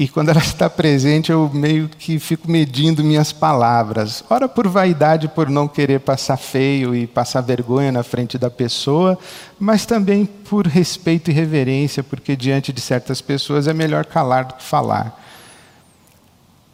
E 0.00 0.08
quando 0.08 0.30
ela 0.30 0.40
está 0.40 0.70
presente, 0.70 1.30
eu 1.30 1.50
meio 1.52 1.86
que 1.86 2.18
fico 2.18 2.50
medindo 2.50 3.04
minhas 3.04 3.32
palavras. 3.32 4.24
Ora 4.30 4.48
por 4.48 4.66
vaidade, 4.66 5.28
por 5.28 5.50
não 5.50 5.68
querer 5.68 6.00
passar 6.00 6.38
feio 6.38 6.94
e 6.94 7.06
passar 7.06 7.42
vergonha 7.42 7.92
na 7.92 8.02
frente 8.02 8.38
da 8.38 8.48
pessoa, 8.48 9.18
mas 9.58 9.84
também 9.84 10.24
por 10.24 10.66
respeito 10.66 11.30
e 11.30 11.34
reverência, 11.34 12.02
porque 12.02 12.34
diante 12.34 12.72
de 12.72 12.80
certas 12.80 13.20
pessoas 13.20 13.68
é 13.68 13.74
melhor 13.74 14.06
calar 14.06 14.46
do 14.46 14.54
que 14.54 14.62
falar. 14.62 15.22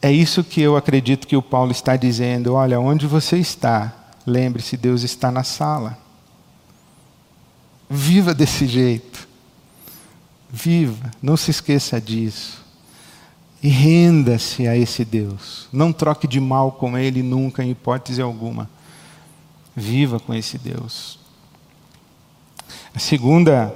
É 0.01 0.13
isso 0.13 0.45
que 0.45 0.63
eu 0.63 0.77
acredito 0.77 1.27
que 1.27 1.37
o 1.37 1.43
Paulo 1.43 1.73
está 1.73 1.97
dizendo. 1.97 2.55
Olha, 2.55 2.79
onde 2.79 3.09
você 3.09 3.39
está, 3.39 3.93
lembre-se, 4.25 4.77
Deus 4.77 5.03
está 5.03 5.33
na 5.33 5.43
sala. 5.43 5.99
Viva 7.91 8.33
desse 8.33 8.69
jeito. 8.69 9.27
Viva, 10.49 11.11
não 11.21 11.37
se 11.37 11.51
esqueça 11.51 12.01
disso. 12.01 12.66
E 13.67 13.69
renda-se 13.69 14.69
a 14.69 14.77
esse 14.77 15.05
Deus. 15.05 15.67
Não 15.73 15.93
troque 15.93 16.29
de 16.29 16.39
mal 16.39 16.71
com 16.71 16.97
Ele 16.97 17.21
nunca, 17.21 17.65
em 17.65 17.71
hipótese 17.73 18.23
alguma. 18.23 18.71
Viva 19.75 20.21
com 20.21 20.33
esse 20.33 20.57
Deus. 20.57 21.19
A 22.95 23.01
segunda 23.01 23.75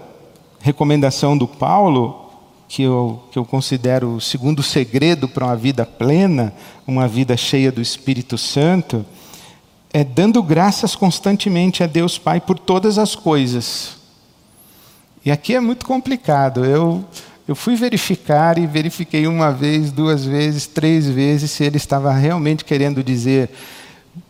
recomendação 0.61 1.37
do 1.37 1.48
Paulo 1.48 2.31
que 2.68 2.85
eu, 2.85 3.20
que 3.33 3.37
eu 3.37 3.44
considero 3.44 4.14
o 4.14 4.20
segundo 4.20 4.62
segredo 4.62 5.29
para 5.29 5.46
uma 5.46 5.57
vida 5.57 5.85
plena, 5.85 6.55
uma 6.87 7.09
vida 7.09 7.37
cheia 7.37 7.72
do 7.72 7.83
Espírito 7.83 8.38
Santo, 8.38 9.05
é 9.92 10.05
dando 10.05 10.40
graças 10.40 10.94
constantemente 10.94 11.83
a 11.83 11.88
Deus 11.88 12.16
Pai 12.16 12.40
por 12.40 12.61
todas 12.61 12.96
as 12.96 13.16
coisas. 13.16 13.96
E 15.24 15.33
aqui 15.33 15.53
é 15.53 15.61
muito 15.61 15.85
complicado. 15.85 16.64
Eu, 16.64 17.05
eu 17.51 17.57
fui 17.57 17.75
verificar 17.75 18.59
e 18.59 18.67
verifiquei 18.67 19.27
uma 19.27 19.51
vez, 19.51 19.91
duas 19.91 20.25
vezes, 20.25 20.67
três 20.69 21.09
vezes 21.09 21.51
se 21.51 21.65
ele 21.65 21.79
estava 21.79 22.13
realmente 22.13 22.65
querendo 22.65 23.03
dizer 23.03 23.51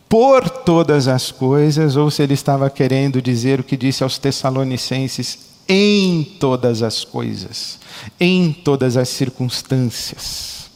por 0.09 0.49
todas 0.49 1.07
as 1.07 1.31
coisas 1.31 1.95
ou 1.95 2.09
se 2.09 2.23
ele 2.23 2.33
estava 2.33 2.67
querendo 2.69 3.21
dizer 3.21 3.59
o 3.59 3.63
que 3.63 3.77
disse 3.77 4.03
aos 4.03 4.17
Tessalonicenses 4.17 5.51
em 5.69 6.23
todas 6.39 6.81
as 6.81 7.05
coisas 7.05 7.79
em 8.19 8.51
todas 8.51 8.97
as 8.97 9.09
circunstâncias. 9.09 10.69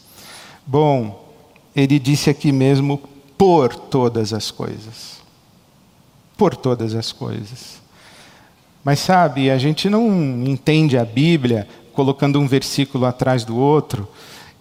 Bom, 0.66 1.34
ele 1.76 2.00
disse 2.00 2.30
aqui 2.30 2.52
mesmo 2.52 3.02
por 3.36 3.74
todas 3.76 4.34
as 4.34 4.52
coisas. 4.52 5.16
Por 6.38 6.56
todas 6.56 6.94
as 6.94 7.12
coisas. 7.12 7.82
Mas 8.84 9.00
sabe, 9.00 9.50
a 9.50 9.58
gente 9.58 9.90
não 9.90 10.08
entende 10.46 10.96
a 10.96 11.06
Bíblia 11.06 11.68
colocando 11.96 12.40
um 12.40 12.48
versículo 12.48 13.06
atrás 13.06 13.44
do 13.44 13.56
outro 13.56 14.08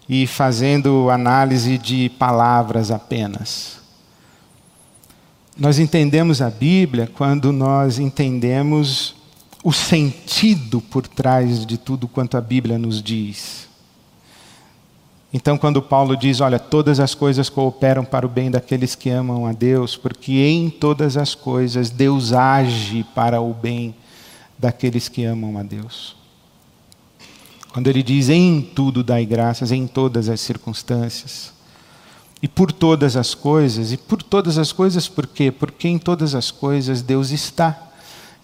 e 0.07 0.25
fazendo 0.25 1.09
análise 1.09 1.77
de 1.77 2.09
palavras 2.09 2.89
apenas. 2.89 3.79
Nós 5.57 5.79
entendemos 5.79 6.41
a 6.41 6.49
Bíblia 6.49 7.09
quando 7.13 7.51
nós 7.51 7.99
entendemos 7.99 9.15
o 9.63 9.71
sentido 9.71 10.79
por 10.79 11.07
trás 11.07 11.65
de 11.65 11.77
tudo 11.77 12.07
quanto 12.07 12.37
a 12.37 12.41
Bíblia 12.41 12.77
nos 12.77 13.01
diz. 13.01 13.67
Então, 15.33 15.57
quando 15.57 15.81
Paulo 15.81 16.15
diz, 16.15 16.39
olha, 16.39 16.59
todas 16.59 16.99
as 16.99 17.13
coisas 17.13 17.49
cooperam 17.49 18.05
para 18.05 18.25
o 18.25 18.29
bem 18.29 18.49
daqueles 18.49 18.95
que 18.95 19.09
amam 19.09 19.45
a 19.45 19.51
Deus, 19.51 19.97
porque 19.97 20.31
em 20.31 20.69
todas 20.69 21.17
as 21.17 21.35
coisas 21.35 21.89
Deus 21.89 22.31
age 22.31 23.05
para 23.15 23.41
o 23.41 23.53
bem 23.53 23.93
daqueles 24.57 25.09
que 25.09 25.25
amam 25.25 25.57
a 25.57 25.63
Deus. 25.63 26.15
Quando 27.75 27.87
ele 27.87 28.01
diz 28.01 28.29
em 28.29 28.61
tudo 28.61 29.03
dai 29.03 29.25
graças, 29.25 29.69
em 29.69 29.85
todas 29.85 30.29
as 30.29 30.39
circunstâncias. 30.39 31.51
E 32.41 32.47
por 32.47 32.71
todas 32.71 33.17
as 33.17 33.35
coisas, 33.35 33.91
e 33.91 33.97
por 33.97 34.23
todas 34.23 34.57
as 34.57 34.71
coisas 34.71 35.09
por 35.09 35.27
quê? 35.27 35.51
Porque 35.51 35.89
em 35.89 35.97
todas 35.97 36.35
as 36.35 36.51
coisas 36.51 37.01
Deus 37.01 37.31
está. 37.31 37.77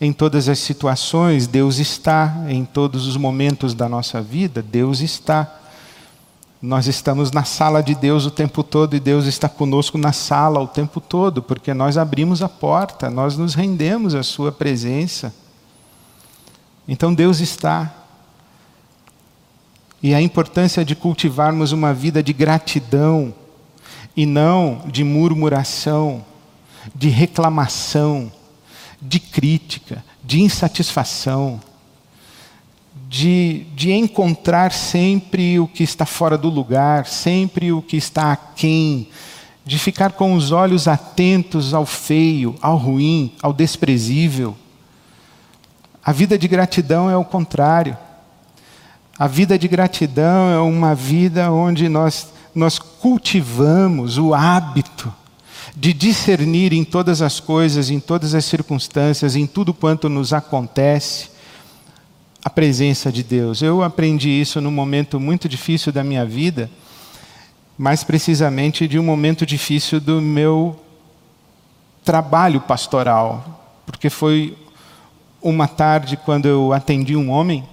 Em 0.02 0.12
todas 0.12 0.50
as 0.50 0.60
situações, 0.60 1.48
Deus 1.48 1.78
está. 1.78 2.44
Em 2.50 2.66
todos 2.66 3.08
os 3.08 3.16
momentos 3.16 3.74
da 3.74 3.88
nossa 3.88 4.22
vida, 4.22 4.62
Deus 4.62 5.00
está. 5.00 5.62
Nós 6.62 6.88
estamos 6.88 7.32
na 7.32 7.46
sala 7.46 7.82
de 7.82 7.96
Deus 7.96 8.26
o 8.26 8.32
tempo 8.32 8.62
todo 8.64 8.98
e 8.98 9.00
Deus 9.00 9.28
está 9.28 9.48
conosco 9.48 9.98
na 9.98 10.12
sala 10.12 10.60
o 10.60 10.68
tempo 10.68 11.00
todo, 11.00 11.42
porque 11.42 11.74
nós 11.74 11.98
abrimos 11.98 12.44
a 12.44 12.50
porta, 12.50 13.10
nós 13.10 13.38
nos 13.38 13.54
rendemos 13.54 14.14
à 14.14 14.24
Sua 14.24 14.52
presença. 14.52 15.34
Então 16.86 17.14
Deus 17.14 17.40
está. 17.40 18.01
E 20.02 20.14
a 20.14 20.22
importância 20.22 20.84
de 20.84 20.96
cultivarmos 20.96 21.72
uma 21.72 21.94
vida 21.94 22.24
de 22.24 22.34
gratidão 22.34 23.34
e 24.16 24.26
não 24.26 24.84
de 24.88 25.04
murmuração, 25.04 26.26
de 26.96 27.10
reclamação 27.10 28.32
de 29.02 29.20
crítica, 29.20 30.04
de 30.24 30.42
insatisfação, 30.42 31.60
de, 33.10 33.66
de 33.76 33.92
encontrar 33.92 34.72
sempre 34.72 35.60
o 35.60 35.68
que 35.68 35.84
está 35.84 36.06
fora 36.06 36.38
do 36.38 36.50
lugar, 36.50 37.08
sempre 37.08 37.72
o 37.72 37.82
que 37.82 37.98
está 37.98 38.32
aquém, 38.32 39.10
de 39.66 39.80
ficar 39.80 40.12
com 40.12 40.34
os 40.34 40.52
olhos 40.52 40.88
atentos 40.88 41.74
ao 41.74 41.86
feio, 41.86 42.56
ao 42.62 42.78
ruim, 42.78 43.34
ao 43.42 43.52
desprezível. 43.52 44.56
A 46.04 46.12
vida 46.12 46.38
de 46.38 46.48
gratidão 46.48 47.10
é 47.10 47.18
o 47.18 47.26
contrário. 47.26 47.98
A 49.18 49.28
vida 49.28 49.58
de 49.58 49.68
gratidão 49.68 50.50
é 50.52 50.60
uma 50.60 50.96
vida 50.96 51.52
onde 51.52 51.88
nós, 51.90 52.32
nós 52.56 52.80
cultivamos 52.80 54.18
o 54.18 54.34
hábito 54.34 55.14
de 55.76 55.94
discernir 55.94 56.74
em 56.74 56.84
todas 56.84 57.22
as 57.22 57.40
coisas, 57.40 57.90
em 57.90 58.00
todas 58.00 58.34
as 58.34 58.46
circunstâncias, 58.46 59.36
em 59.36 59.46
tudo 59.46 59.74
quanto 59.74 60.10
nos 60.10 60.34
acontece, 60.34 61.30
a 62.44 62.50
presença 62.50 63.12
de 63.12 63.24
Deus. 63.24 63.62
Eu 63.62 63.84
aprendi 63.84 64.30
isso 64.30 64.60
num 64.60 64.72
momento 64.72 65.20
muito 65.20 65.48
difícil 65.48 65.92
da 65.92 66.04
minha 66.04 66.26
vida, 66.26 66.70
mais 67.78 68.04
precisamente 68.04 68.88
de 68.88 68.98
um 68.98 69.04
momento 69.04 69.46
difícil 69.46 70.00
do 70.00 70.22
meu 70.22 70.80
trabalho 72.04 72.60
pastoral, 72.60 73.82
porque 73.86 74.10
foi 74.10 74.58
uma 75.42 75.68
tarde 75.68 76.18
quando 76.18 76.48
eu 76.48 76.74
atendi 76.74 77.16
um 77.16 77.30
homem 77.30 77.64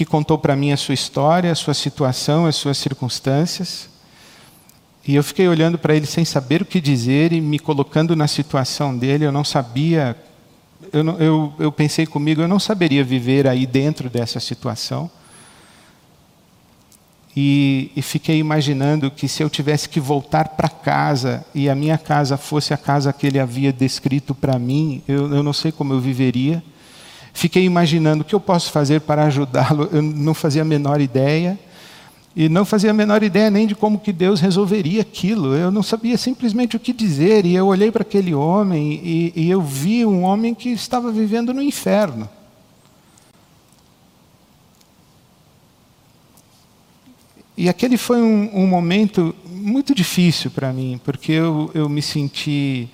que 0.00 0.04
contou 0.06 0.38
para 0.38 0.56
mim 0.56 0.72
a 0.72 0.78
sua 0.78 0.94
história, 0.94 1.52
a 1.52 1.54
sua 1.54 1.74
situação, 1.74 2.46
as 2.46 2.56
suas 2.56 2.78
circunstâncias. 2.78 3.86
E 5.06 5.14
eu 5.14 5.22
fiquei 5.22 5.46
olhando 5.46 5.76
para 5.76 5.94
ele 5.94 6.06
sem 6.06 6.24
saber 6.24 6.62
o 6.62 6.64
que 6.64 6.80
dizer 6.80 7.34
e 7.34 7.40
me 7.42 7.58
colocando 7.58 8.16
na 8.16 8.26
situação 8.26 8.96
dele. 8.96 9.26
Eu 9.26 9.32
não 9.32 9.44
sabia, 9.44 10.16
eu, 10.90 11.04
não, 11.04 11.18
eu, 11.18 11.52
eu 11.58 11.70
pensei 11.70 12.06
comigo, 12.06 12.40
eu 12.40 12.48
não 12.48 12.58
saberia 12.58 13.04
viver 13.04 13.46
aí 13.46 13.66
dentro 13.66 14.08
dessa 14.08 14.40
situação. 14.40 15.10
E, 17.36 17.92
e, 17.94 18.00
fiquei 18.00 18.38
imaginando 18.38 19.10
que 19.10 19.28
se 19.28 19.42
eu 19.42 19.50
tivesse 19.50 19.86
que 19.86 20.00
voltar 20.00 20.48
para 20.48 20.70
casa 20.70 21.44
e 21.54 21.68
a 21.68 21.74
minha 21.74 21.98
casa 21.98 22.38
fosse 22.38 22.72
a 22.72 22.78
casa 22.78 23.12
que 23.12 23.26
ele 23.26 23.38
havia 23.38 23.70
descrito 23.70 24.34
para 24.34 24.58
mim, 24.58 25.02
eu, 25.06 25.34
eu 25.34 25.42
não 25.42 25.52
sei 25.52 25.70
como 25.70 25.92
eu 25.92 26.00
viveria. 26.00 26.62
Fiquei 27.32 27.64
imaginando 27.64 28.22
o 28.22 28.24
que 28.24 28.34
eu 28.34 28.40
posso 28.40 28.70
fazer 28.70 29.00
para 29.00 29.24
ajudá-lo. 29.24 29.88
Eu 29.92 30.02
não 30.02 30.34
fazia 30.34 30.62
a 30.62 30.64
menor 30.64 31.00
ideia 31.00 31.58
e 32.34 32.48
não 32.48 32.64
fazia 32.64 32.90
a 32.90 32.94
menor 32.94 33.22
ideia 33.22 33.50
nem 33.50 33.66
de 33.66 33.74
como 33.74 33.98
que 33.98 34.12
Deus 34.12 34.40
resolveria 34.40 35.02
aquilo. 35.02 35.54
Eu 35.54 35.70
não 35.70 35.82
sabia 35.82 36.16
simplesmente 36.16 36.76
o 36.76 36.80
que 36.80 36.92
dizer. 36.92 37.44
E 37.44 37.54
eu 37.54 37.66
olhei 37.66 37.90
para 37.90 38.02
aquele 38.02 38.34
homem 38.34 39.00
e, 39.02 39.32
e 39.34 39.50
eu 39.50 39.60
vi 39.60 40.04
um 40.06 40.22
homem 40.22 40.54
que 40.54 40.70
estava 40.70 41.10
vivendo 41.10 41.52
no 41.52 41.62
inferno. 41.62 42.28
E 47.56 47.68
aquele 47.68 47.98
foi 47.98 48.22
um, 48.22 48.50
um 48.54 48.66
momento 48.66 49.34
muito 49.44 49.94
difícil 49.94 50.50
para 50.50 50.72
mim, 50.72 50.98
porque 51.04 51.32
eu, 51.32 51.70
eu 51.74 51.90
me 51.90 52.00
senti 52.00 52.88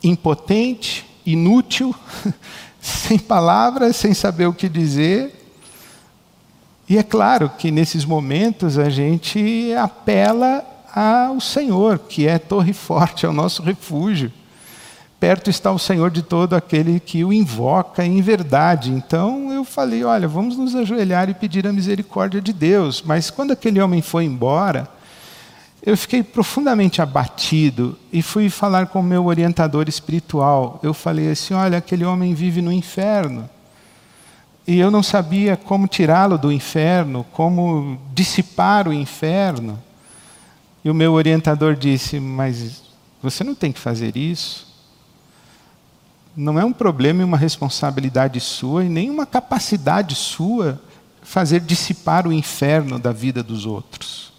impotente, 0.00 1.04
inútil, 1.26 1.92
sem 2.80 3.18
palavras, 3.18 3.96
sem 3.96 4.14
saber 4.14 4.46
o 4.46 4.52
que 4.52 4.68
dizer. 4.68 5.36
E 6.88 6.98
é 6.98 7.02
claro 7.02 7.50
que 7.56 7.70
nesses 7.70 8.04
momentos 8.04 8.78
a 8.78 8.90
gente 8.90 9.72
apela 9.74 10.64
ao 10.92 11.40
Senhor, 11.40 11.98
que 11.98 12.26
é 12.26 12.38
torre 12.38 12.72
forte, 12.72 13.24
é 13.24 13.28
o 13.28 13.32
nosso 13.32 13.62
refúgio. 13.62 14.32
Perto 15.20 15.50
está 15.50 15.70
o 15.70 15.78
Senhor 15.78 16.10
de 16.10 16.22
todo 16.22 16.54
aquele 16.54 16.98
que 16.98 17.22
o 17.24 17.32
invoca 17.32 18.04
em 18.04 18.22
verdade. 18.22 18.90
Então 18.90 19.52
eu 19.52 19.64
falei: 19.64 20.02
olha, 20.02 20.26
vamos 20.26 20.56
nos 20.56 20.74
ajoelhar 20.74 21.28
e 21.28 21.34
pedir 21.34 21.66
a 21.66 21.72
misericórdia 21.72 22.40
de 22.40 22.54
Deus. 22.54 23.02
Mas 23.04 23.30
quando 23.30 23.52
aquele 23.52 23.80
homem 23.80 24.00
foi 24.00 24.24
embora, 24.24 24.88
eu 25.82 25.96
fiquei 25.96 26.22
profundamente 26.22 27.00
abatido 27.00 27.98
e 28.12 28.22
fui 28.22 28.50
falar 28.50 28.86
com 28.86 29.00
o 29.00 29.02
meu 29.02 29.26
orientador 29.26 29.88
espiritual. 29.88 30.78
Eu 30.82 30.92
falei 30.92 31.30
assim: 31.30 31.54
olha, 31.54 31.78
aquele 31.78 32.04
homem 32.04 32.34
vive 32.34 32.60
no 32.60 32.72
inferno. 32.72 33.48
E 34.66 34.78
eu 34.78 34.90
não 34.90 35.02
sabia 35.02 35.56
como 35.56 35.88
tirá-lo 35.88 36.36
do 36.36 36.52
inferno, 36.52 37.24
como 37.32 37.98
dissipar 38.12 38.86
o 38.86 38.92
inferno. 38.92 39.82
E 40.84 40.90
o 40.90 40.94
meu 40.94 41.12
orientador 41.14 41.74
disse: 41.74 42.20
Mas 42.20 42.82
você 43.22 43.42
não 43.42 43.54
tem 43.54 43.72
que 43.72 43.80
fazer 43.80 44.16
isso 44.16 44.70
não 46.36 46.58
é 46.58 46.64
um 46.64 46.72
problema 46.72 47.20
e 47.20 47.24
uma 47.24 47.36
responsabilidade 47.36 48.40
sua 48.40 48.84
e 48.84 48.88
nem 48.88 49.10
uma 49.10 49.26
capacidade 49.26 50.14
sua 50.14 50.80
fazer 51.22 51.60
dissipar 51.60 52.26
o 52.26 52.32
inferno 52.32 52.98
da 52.98 53.12
vida 53.12 53.42
dos 53.42 53.66
outros. 53.66 54.29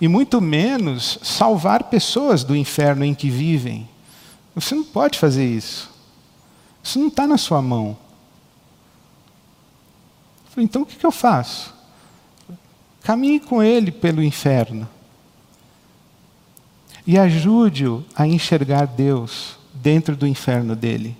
E 0.00 0.06
muito 0.06 0.40
menos 0.40 1.18
salvar 1.22 1.84
pessoas 1.84 2.44
do 2.44 2.54
inferno 2.54 3.04
em 3.04 3.14
que 3.14 3.28
vivem. 3.28 3.88
Você 4.54 4.74
não 4.74 4.84
pode 4.84 5.18
fazer 5.18 5.44
isso. 5.44 5.90
Isso 6.82 6.98
não 6.98 7.08
está 7.08 7.26
na 7.26 7.36
sua 7.36 7.60
mão. 7.60 7.96
Falei, 10.50 10.64
então 10.64 10.82
o 10.82 10.86
que 10.86 11.04
eu 11.04 11.12
faço? 11.12 11.74
Caminhe 13.02 13.40
com 13.40 13.62
ele 13.62 13.90
pelo 13.90 14.22
inferno. 14.22 14.88
E 17.06 17.18
ajude-o 17.18 18.04
a 18.14 18.26
enxergar 18.26 18.86
Deus 18.86 19.56
dentro 19.72 20.14
do 20.14 20.26
inferno 20.26 20.76
dele. 20.76 21.16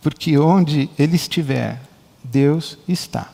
Porque 0.00 0.38
onde 0.38 0.88
ele 0.98 1.16
estiver, 1.16 1.80
Deus 2.24 2.78
está. 2.88 3.30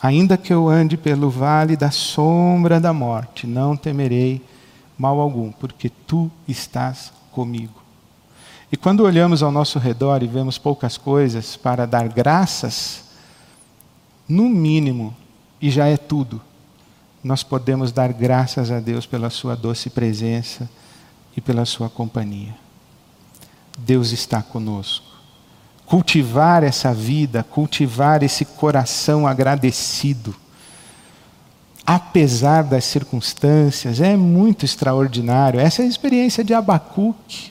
Ainda 0.00 0.36
que 0.36 0.52
eu 0.52 0.68
ande 0.68 0.96
pelo 0.96 1.28
vale 1.28 1.76
da 1.76 1.90
sombra 1.90 2.80
da 2.80 2.92
morte, 2.92 3.46
não 3.46 3.76
temerei 3.76 4.40
mal 4.96 5.20
algum, 5.20 5.50
porque 5.50 5.88
tu 5.88 6.30
estás 6.46 7.12
comigo. 7.32 7.82
E 8.70 8.76
quando 8.76 9.00
olhamos 9.00 9.42
ao 9.42 9.50
nosso 9.50 9.78
redor 9.78 10.22
e 10.22 10.26
vemos 10.26 10.58
poucas 10.58 10.96
coisas 10.96 11.56
para 11.56 11.86
dar 11.86 12.08
graças, 12.08 13.04
no 14.28 14.48
mínimo, 14.48 15.16
e 15.60 15.70
já 15.70 15.86
é 15.86 15.96
tudo, 15.96 16.40
nós 17.24 17.42
podemos 17.42 17.90
dar 17.90 18.12
graças 18.12 18.70
a 18.70 18.78
Deus 18.78 19.06
pela 19.06 19.30
Sua 19.30 19.56
doce 19.56 19.90
presença 19.90 20.68
e 21.36 21.40
pela 21.40 21.64
sua 21.64 21.88
companhia. 21.88 22.54
Deus 23.78 24.10
está 24.12 24.42
conosco. 24.42 25.07
Cultivar 25.88 26.62
essa 26.62 26.92
vida, 26.92 27.42
cultivar 27.42 28.22
esse 28.22 28.44
coração 28.44 29.26
agradecido, 29.26 30.36
apesar 31.86 32.62
das 32.62 32.84
circunstâncias, 32.84 33.98
é 33.98 34.14
muito 34.14 34.66
extraordinário. 34.66 35.58
Essa 35.58 35.80
é 35.80 35.86
a 35.86 35.88
experiência 35.88 36.44
de 36.44 36.52
Abacuque. 36.52 37.50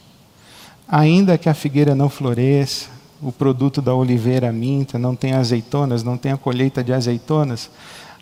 Ainda 0.88 1.36
que 1.36 1.50
a 1.50 1.56
figueira 1.56 1.96
não 1.96 2.10
floresça, 2.10 2.90
o 3.20 3.32
produto 3.32 3.82
da 3.82 3.96
oliveira 3.96 4.52
minta, 4.52 5.00
não 5.00 5.16
tenha 5.16 5.40
azeitonas, 5.40 6.04
não 6.04 6.16
tenha 6.16 6.38
colheita 6.38 6.84
de 6.84 6.94
azeitonas, 6.94 7.72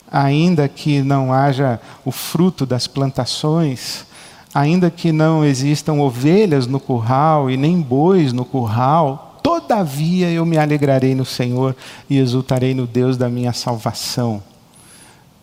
ainda 0.10 0.70
que 0.70 1.02
não 1.02 1.34
haja 1.34 1.82
o 2.06 2.12
fruto 2.12 2.66
das 2.66 2.88
plantações, 2.88 4.06
ainda 4.54 4.90
que 4.90 5.12
não 5.12 5.44
existam 5.44 5.96
ovelhas 5.96 6.66
no 6.66 6.80
curral 6.80 7.52
e 7.52 7.58
nem 7.58 7.82
bois 7.82 8.32
no 8.32 8.46
curral, 8.46 9.25
todavia 9.62 10.30
eu 10.30 10.46
me 10.46 10.58
alegrarei 10.58 11.16
no 11.16 11.26
Senhor 11.26 11.76
e 12.10 12.18
exultarei 12.18 12.74
no 12.74 12.86
Deus 12.86 13.18
da 13.18 13.30
minha 13.30 13.54
salvação. 13.54 14.44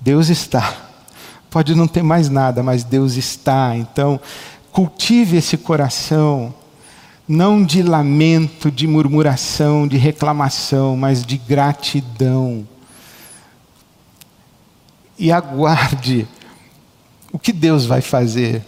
Deus 0.01 0.29
está. 0.29 0.77
Pode 1.51 1.75
não 1.75 1.87
ter 1.87 2.03
mais 2.03 2.29
nada, 2.29 2.63
mas 2.63 2.85
Deus 2.85 3.15
está. 3.15 3.77
Então, 3.77 4.21
cultive 4.71 5.37
esse 5.37 5.57
coração, 5.57 6.55
não 7.29 7.65
de 7.65 7.83
lamento, 7.83 8.71
de 8.71 8.87
murmuração, 8.87 9.87
de 9.87 9.97
reclamação, 9.97 10.97
mas 10.97 11.25
de 11.25 11.37
gratidão. 11.37 12.67
E 15.19 15.31
aguarde 15.31 16.27
o 17.33 17.39
que 17.39 17.53
Deus 17.53 17.87
vai 17.87 18.01
fazer 18.01 18.63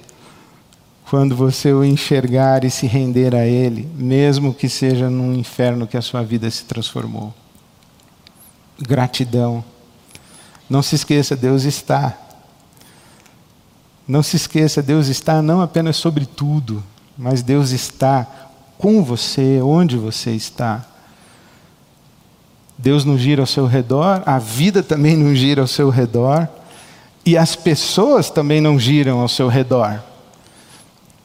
quando 1.08 1.36
você 1.36 1.72
o 1.72 1.84
enxergar 1.84 2.64
e 2.64 2.70
se 2.70 2.86
render 2.86 3.34
a 3.34 3.44
Ele, 3.44 3.88
mesmo 3.94 4.54
que 4.54 4.68
seja 4.68 5.10
num 5.10 5.34
inferno 5.34 5.86
que 5.86 5.96
a 5.96 6.02
sua 6.02 6.22
vida 6.22 6.50
se 6.50 6.64
transformou. 6.64 7.32
Gratidão. 8.78 9.62
Não 10.68 10.82
se 10.82 10.94
esqueça, 10.94 11.36
Deus 11.36 11.64
está. 11.64 12.18
Não 14.08 14.22
se 14.22 14.36
esqueça, 14.36 14.82
Deus 14.82 15.08
está 15.08 15.40
não 15.40 15.60
apenas 15.60 15.96
sobre 15.96 16.26
tudo, 16.26 16.82
mas 17.16 17.42
Deus 17.42 17.70
está 17.70 18.26
com 18.78 19.02
você, 19.02 19.60
onde 19.62 19.96
você 19.96 20.32
está. 20.32 20.84
Deus 22.76 23.04
não 23.04 23.16
gira 23.16 23.42
ao 23.42 23.46
seu 23.46 23.66
redor, 23.66 24.22
a 24.26 24.38
vida 24.38 24.82
também 24.82 25.16
não 25.16 25.34
gira 25.34 25.60
ao 25.60 25.66
seu 25.66 25.90
redor, 25.90 26.48
e 27.24 27.38
as 27.38 27.54
pessoas 27.54 28.30
também 28.30 28.60
não 28.60 28.78
giram 28.78 29.20
ao 29.20 29.28
seu 29.28 29.48
redor. 29.48 30.02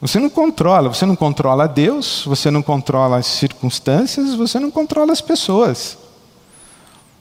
Você 0.00 0.18
não 0.18 0.30
controla, 0.30 0.88
você 0.88 1.04
não 1.04 1.14
controla 1.14 1.68
Deus, 1.68 2.24
você 2.24 2.50
não 2.50 2.62
controla 2.62 3.18
as 3.18 3.26
circunstâncias, 3.26 4.34
você 4.34 4.58
não 4.58 4.70
controla 4.70 5.12
as 5.12 5.20
pessoas. 5.20 5.98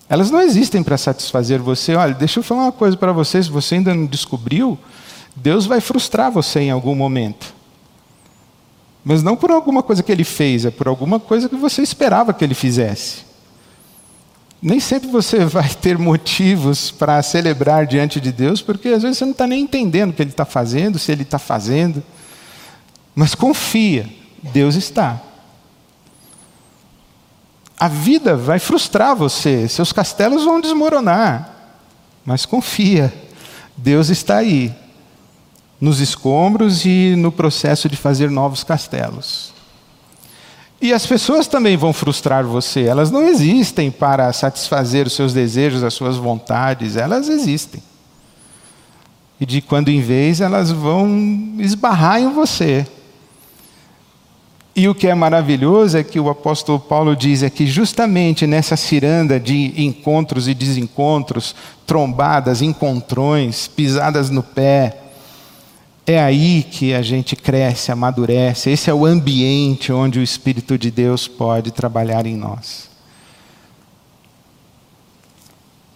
Elas 0.08 0.32
não 0.32 0.42
existem 0.42 0.82
para 0.82 0.98
satisfazer 0.98 1.60
você. 1.60 1.94
Olha, 1.96 2.14
deixa 2.14 2.40
eu 2.40 2.44
falar 2.44 2.64
uma 2.64 2.72
coisa 2.72 2.96
para 2.96 3.12
você, 3.12 3.44
se 3.44 3.50
você 3.50 3.76
ainda 3.76 3.94
não 3.94 4.06
descobriu, 4.06 4.80
Deus 5.36 5.66
vai 5.66 5.82
frustrar 5.82 6.32
você 6.32 6.62
em 6.62 6.72
algum 6.72 6.96
momento. 6.96 7.54
Mas 9.04 9.22
não 9.22 9.36
por 9.36 9.52
alguma 9.52 9.84
coisa 9.84 10.02
que 10.02 10.12
ele 10.12 10.24
fez, 10.24 10.66
é 10.66 10.72
por 10.72 10.88
alguma 10.88 11.20
coisa 11.20 11.50
que 11.50 11.56
você 11.56 11.82
esperava 11.82 12.34
que 12.34 12.44
ele 12.44 12.54
fizesse. 12.54 13.30
Nem 14.62 14.80
sempre 14.80 15.10
você 15.10 15.44
vai 15.46 15.70
ter 15.70 15.98
motivos 15.98 16.92
para 16.92 17.22
celebrar 17.22 17.86
diante 17.86 18.22
de 18.22 18.32
Deus, 18.32 18.62
porque 18.62 18.90
às 18.90 19.04
vezes 19.04 19.18
você 19.18 19.26
não 19.26 19.32
está 19.34 19.46
nem 19.46 19.64
entendendo 19.64 20.12
o 20.12 20.14
que 20.14 20.22
ele 20.22 20.32
está 20.32 20.46
fazendo, 20.46 20.98
se 20.98 21.12
ele 21.12 21.24
está 21.24 21.38
fazendo. 21.40 22.02
Mas 23.20 23.36
confia, 23.36 24.08
Deus 24.42 24.76
está. 24.76 25.22
A 27.78 27.90
vida 27.90 28.38
vai 28.38 28.60
frustrar 28.60 29.14
você, 29.14 29.68
seus 29.68 29.92
castelos 29.92 30.46
vão 30.46 30.62
desmoronar. 30.62 31.54
Mas 32.24 32.46
confia, 32.46 33.14
Deus 33.76 34.08
está 34.08 34.38
aí. 34.38 34.74
nos 35.82 36.00
escombros 36.00 36.86
e 36.86 37.14
no 37.18 37.30
processo 37.30 37.90
de 37.90 37.98
fazer 37.98 38.32
novos 38.32 38.64
castelos. 38.64 39.54
E 40.82 40.94
as 40.94 41.06
pessoas 41.06 41.46
também 41.46 41.76
vão 41.76 41.92
frustrar 41.92 42.46
você, 42.46 42.84
elas 42.84 43.12
não 43.12 43.24
existem 43.24 43.92
para 43.92 44.32
satisfazer 44.32 45.08
os 45.08 45.12
seus 45.12 45.34
desejos, 45.34 45.84
as 45.84 45.94
suas 45.94 46.16
vontades, 46.16 46.96
elas 46.96 47.28
existem. 47.28 47.84
E 49.42 49.46
de 49.46 49.60
quando 49.60 49.90
em 49.90 50.00
vez 50.00 50.40
elas 50.40 50.72
vão 50.72 51.56
esbarrar 51.60 52.22
em 52.22 52.32
você. 52.32 52.88
E 54.76 54.88
o 54.88 54.96
que 54.96 55.08
é 55.08 55.16
maravilhoso 55.16 55.98
é 55.98 56.04
que 56.04 56.20
o 56.20 56.30
apóstolo 56.30 56.80
Paulo 56.80 57.16
diz 57.16 57.44
é 57.44 57.50
que 57.50 57.68
justamente 57.68 58.48
nessa 58.48 58.78
ciranda 58.78 59.40
de 59.40 59.74
encontros 59.76 60.48
e 60.48 60.54
desencontros, 60.54 61.56
trombadas, 61.86 62.62
encontrões, 62.62 63.68
pisadas 63.68 64.30
no 64.30 64.44
pé, 64.44 64.98
é 66.06 66.20
aí 66.20 66.64
que 66.64 66.94
a 66.94 67.02
gente 67.02 67.36
cresce, 67.36 67.92
amadurece. 67.92 68.72
Esse 68.72 68.90
é 68.90 68.94
o 68.94 69.06
ambiente 69.06 69.92
onde 69.92 70.20
o 70.20 70.24
Espírito 70.24 70.78
de 70.78 70.90
Deus 70.90 71.28
pode 71.28 71.72
trabalhar 71.72 72.26
em 72.26 72.36
nós. 72.36 72.90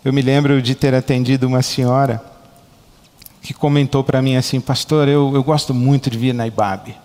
Eu 0.03 0.11
me 0.11 0.21
lembro 0.21 0.61
de 0.61 0.75
ter 0.75 0.93
atendido 0.93 1.47
uma 1.47 1.61
senhora 1.61 2.21
que 3.41 3.53
comentou 3.53 4.03
para 4.03 4.21
mim 4.21 4.35
assim, 4.35 4.59
pastor, 4.59 5.07
eu, 5.07 5.33
eu 5.33 5.43
gosto 5.43 5.73
muito 5.73 6.09
de 6.09 6.17
vir 6.17 6.33
na 6.33 6.45
Ibabe. 6.45 7.02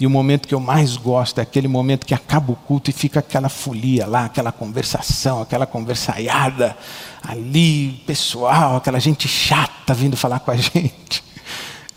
E 0.00 0.06
o 0.06 0.10
momento 0.10 0.48
que 0.48 0.54
eu 0.54 0.60
mais 0.60 0.96
gosto 0.96 1.40
é 1.40 1.42
aquele 1.42 1.68
momento 1.68 2.06
que 2.06 2.14
acaba 2.14 2.50
o 2.50 2.56
culto 2.56 2.88
e 2.88 2.92
fica 2.92 3.20
aquela 3.20 3.50
folia 3.50 4.06
lá, 4.06 4.24
aquela 4.24 4.50
conversação, 4.50 5.42
aquela 5.42 5.66
conversaiada 5.66 6.74
ali, 7.22 8.02
pessoal, 8.06 8.76
aquela 8.76 8.98
gente 8.98 9.28
chata 9.28 9.92
vindo 9.92 10.16
falar 10.16 10.40
com 10.40 10.52
a 10.52 10.56
gente. 10.56 11.22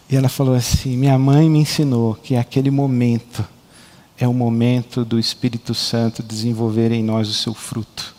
E 0.09 0.17
ela 0.17 0.27
falou 0.27 0.53
assim: 0.53 0.97
Minha 0.97 1.17
mãe 1.17 1.49
me 1.49 1.59
ensinou 1.59 2.15
que 2.15 2.35
aquele 2.35 2.69
momento 2.69 3.47
é 4.17 4.27
o 4.27 4.33
momento 4.33 5.05
do 5.05 5.17
Espírito 5.17 5.73
Santo 5.73 6.21
desenvolver 6.21 6.91
em 6.91 7.01
nós 7.01 7.29
o 7.29 7.33
seu 7.33 7.53
fruto. 7.53 8.13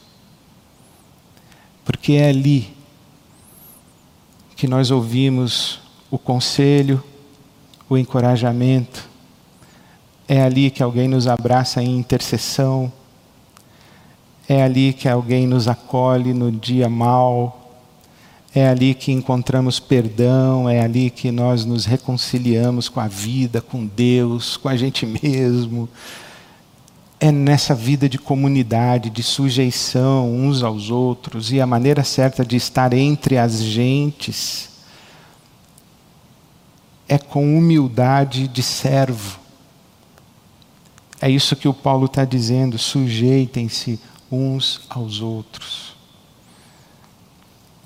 Porque 1.84 2.14
é 2.14 2.30
ali 2.30 2.74
que 4.56 4.66
nós 4.66 4.90
ouvimos 4.90 5.78
o 6.10 6.16
conselho, 6.16 7.04
o 7.86 7.98
encorajamento, 7.98 9.12
é 10.26 10.42
ali 10.42 10.70
que 10.70 10.82
alguém 10.82 11.06
nos 11.06 11.26
abraça 11.26 11.82
em 11.82 11.98
intercessão. 11.98 12.90
É 14.48 14.62
ali 14.62 14.92
que 14.92 15.08
alguém 15.08 15.46
nos 15.46 15.68
acolhe 15.68 16.32
no 16.32 16.50
dia 16.50 16.88
mal. 16.88 17.60
É 18.54 18.68
ali 18.68 18.94
que 18.94 19.10
encontramos 19.10 19.80
perdão, 19.80 20.68
é 20.68 20.80
ali 20.80 21.10
que 21.10 21.32
nós 21.32 21.64
nos 21.64 21.84
reconciliamos 21.84 22.88
com 22.88 23.00
a 23.00 23.08
vida, 23.08 23.60
com 23.60 23.84
Deus, 23.84 24.56
com 24.56 24.68
a 24.68 24.76
gente 24.76 25.04
mesmo. 25.04 25.88
É 27.18 27.32
nessa 27.32 27.74
vida 27.74 28.08
de 28.08 28.18
comunidade, 28.18 29.10
de 29.10 29.22
sujeição 29.22 30.32
uns 30.32 30.62
aos 30.62 30.90
outros 30.90 31.50
e 31.52 31.60
a 31.60 31.66
maneira 31.66 32.04
certa 32.04 32.44
de 32.44 32.56
estar 32.56 32.92
entre 32.92 33.38
as 33.38 33.62
gentes 33.62 34.70
é 37.08 37.18
com 37.18 37.56
humildade 37.58 38.48
de 38.48 38.62
servo 38.62 39.43
é 41.24 41.30
isso 41.30 41.56
que 41.56 41.66
o 41.66 41.72
Paulo 41.72 42.04
está 42.04 42.22
dizendo: 42.22 42.76
sujeitem-se 42.76 43.98
uns 44.30 44.82
aos 44.90 45.22
outros. 45.22 45.94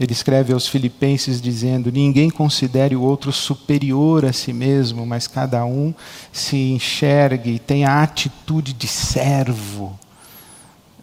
Ele 0.01 0.11
escreve 0.11 0.53
aos 0.53 0.66
Filipenses 0.66 1.41
dizendo: 1.41 1.93
Ninguém 1.93 2.30
considere 2.30 2.97
o 2.97 3.03
outro 3.03 3.30
superior 3.30 4.24
a 4.24 4.32
si 4.32 4.53
mesmo, 4.53 5.07
mas 5.07 5.28
cada 5.28 5.64
um 5.64 5.95
se 6.32 6.57
enxergue 6.57 7.51
e 7.53 7.59
tenha 7.61 7.89
a 7.89 8.03
atitude 8.03 8.72
de 8.72 8.89
servo. 8.89 9.97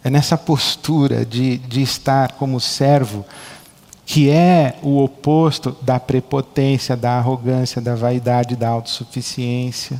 É 0.04 0.10
nessa 0.10 0.36
postura 0.36 1.24
de, 1.24 1.56
de 1.56 1.80
estar 1.80 2.32
como 2.32 2.60
servo 2.60 3.24
que 4.04 4.28
é 4.28 4.78
o 4.82 5.02
oposto 5.02 5.74
da 5.80 5.98
prepotência, 5.98 6.94
da 6.94 7.12
arrogância, 7.12 7.80
da 7.80 7.94
vaidade, 7.94 8.56
da 8.56 8.68
autossuficiência 8.68 9.98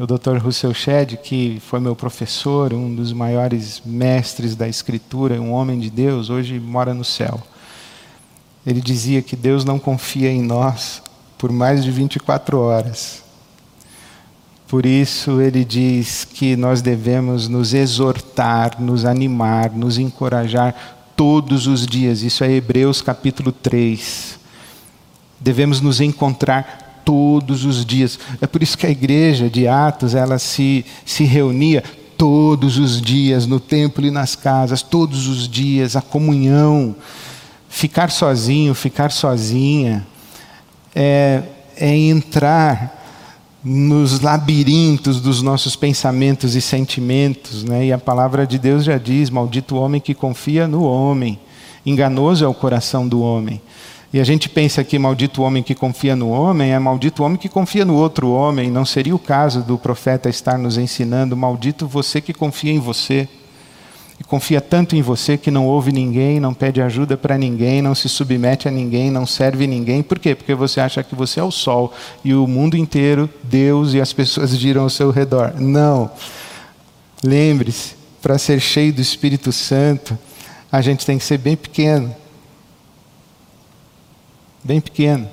o 0.00 0.06
Dr. 0.06 0.38
Russell 0.38 0.72
Shedd, 0.72 1.18
que 1.18 1.60
foi 1.60 1.78
meu 1.78 1.94
professor, 1.94 2.72
um 2.72 2.94
dos 2.94 3.12
maiores 3.12 3.82
mestres 3.84 4.56
da 4.56 4.66
Escritura, 4.66 5.38
um 5.38 5.52
homem 5.52 5.78
de 5.78 5.90
Deus, 5.90 6.30
hoje 6.30 6.58
mora 6.58 6.94
no 6.94 7.04
céu. 7.04 7.38
Ele 8.66 8.80
dizia 8.80 9.20
que 9.20 9.36
Deus 9.36 9.62
não 9.62 9.78
confia 9.78 10.30
em 10.30 10.40
nós 10.40 11.02
por 11.36 11.52
mais 11.52 11.84
de 11.84 11.90
24 11.90 12.58
horas. 12.58 13.22
Por 14.66 14.86
isso 14.86 15.38
ele 15.38 15.66
diz 15.66 16.24
que 16.24 16.56
nós 16.56 16.80
devemos 16.80 17.46
nos 17.46 17.74
exortar, 17.74 18.80
nos 18.80 19.04
animar, 19.04 19.70
nos 19.70 19.98
encorajar 19.98 21.12
todos 21.14 21.66
os 21.66 21.86
dias. 21.86 22.22
Isso 22.22 22.42
é 22.42 22.50
Hebreus 22.50 23.02
capítulo 23.02 23.52
3. 23.52 24.38
Devemos 25.38 25.82
nos 25.82 26.00
encontrar 26.00 26.89
todos 27.10 27.64
os 27.64 27.84
dias. 27.84 28.20
É 28.40 28.46
por 28.46 28.62
isso 28.62 28.78
que 28.78 28.86
a 28.86 28.90
igreja 28.90 29.50
de 29.50 29.66
Atos, 29.66 30.14
ela 30.14 30.38
se, 30.38 30.86
se 31.04 31.24
reunia 31.24 31.82
todos 32.16 32.78
os 32.78 33.02
dias 33.02 33.48
no 33.48 33.58
templo 33.58 34.06
e 34.06 34.12
nas 34.12 34.36
casas, 34.36 34.80
todos 34.80 35.26
os 35.26 35.48
dias, 35.48 35.96
a 35.96 36.00
comunhão. 36.00 36.94
Ficar 37.68 38.12
sozinho, 38.12 38.76
ficar 38.76 39.10
sozinha, 39.10 40.06
é, 40.94 41.42
é 41.76 41.96
entrar 41.96 42.96
nos 43.64 44.20
labirintos 44.20 45.20
dos 45.20 45.42
nossos 45.42 45.74
pensamentos 45.74 46.54
e 46.54 46.60
sentimentos, 46.60 47.64
né? 47.64 47.86
E 47.86 47.92
a 47.92 47.98
palavra 47.98 48.46
de 48.46 48.56
Deus 48.56 48.84
já 48.84 48.98
diz: 48.98 49.30
maldito 49.30 49.74
o 49.74 49.80
homem 49.80 50.00
que 50.00 50.14
confia 50.14 50.68
no 50.68 50.84
homem. 50.84 51.40
Enganoso 51.84 52.44
é 52.44 52.48
o 52.48 52.54
coração 52.54 53.08
do 53.08 53.20
homem. 53.20 53.60
E 54.12 54.18
a 54.18 54.24
gente 54.24 54.48
pensa 54.48 54.82
que 54.82 54.98
maldito 54.98 55.42
homem 55.42 55.62
que 55.62 55.74
confia 55.74 56.16
no 56.16 56.30
homem 56.30 56.72
é 56.72 56.78
maldito 56.80 57.22
homem 57.22 57.38
que 57.38 57.48
confia 57.48 57.84
no 57.84 57.94
outro 57.94 58.32
homem. 58.32 58.68
Não 58.68 58.84
seria 58.84 59.14
o 59.14 59.18
caso 59.18 59.62
do 59.62 59.78
profeta 59.78 60.28
estar 60.28 60.58
nos 60.58 60.76
ensinando, 60.76 61.36
maldito 61.36 61.86
você 61.86 62.20
que 62.20 62.34
confia 62.34 62.72
em 62.72 62.80
você. 62.80 63.28
E 64.18 64.24
confia 64.24 64.60
tanto 64.60 64.96
em 64.96 65.00
você 65.00 65.38
que 65.38 65.50
não 65.50 65.66
ouve 65.66 65.92
ninguém, 65.92 66.40
não 66.40 66.52
pede 66.52 66.82
ajuda 66.82 67.16
para 67.16 67.38
ninguém, 67.38 67.80
não 67.80 67.94
se 67.94 68.08
submete 68.08 68.68
a 68.68 68.70
ninguém, 68.70 69.10
não 69.10 69.24
serve 69.24 69.66
ninguém. 69.66 70.02
Por 70.02 70.18
quê? 70.18 70.34
Porque 70.34 70.54
você 70.54 70.80
acha 70.80 71.02
que 71.04 71.14
você 71.14 71.38
é 71.38 71.42
o 71.44 71.50
sol 71.52 71.94
e 72.24 72.34
o 72.34 72.46
mundo 72.46 72.76
inteiro, 72.76 73.30
Deus 73.44 73.94
e 73.94 74.00
as 74.00 74.12
pessoas 74.12 74.50
giram 74.58 74.82
ao 74.82 74.90
seu 74.90 75.10
redor. 75.10 75.54
Não. 75.56 76.10
Lembre-se, 77.24 77.94
para 78.20 78.36
ser 78.38 78.60
cheio 78.60 78.92
do 78.92 79.00
Espírito 79.00 79.52
Santo, 79.52 80.18
a 80.70 80.82
gente 80.82 81.06
tem 81.06 81.16
que 81.16 81.24
ser 81.24 81.38
bem 81.38 81.56
pequeno 81.56 82.14
bem 84.62 84.80
pequeno. 84.80 85.28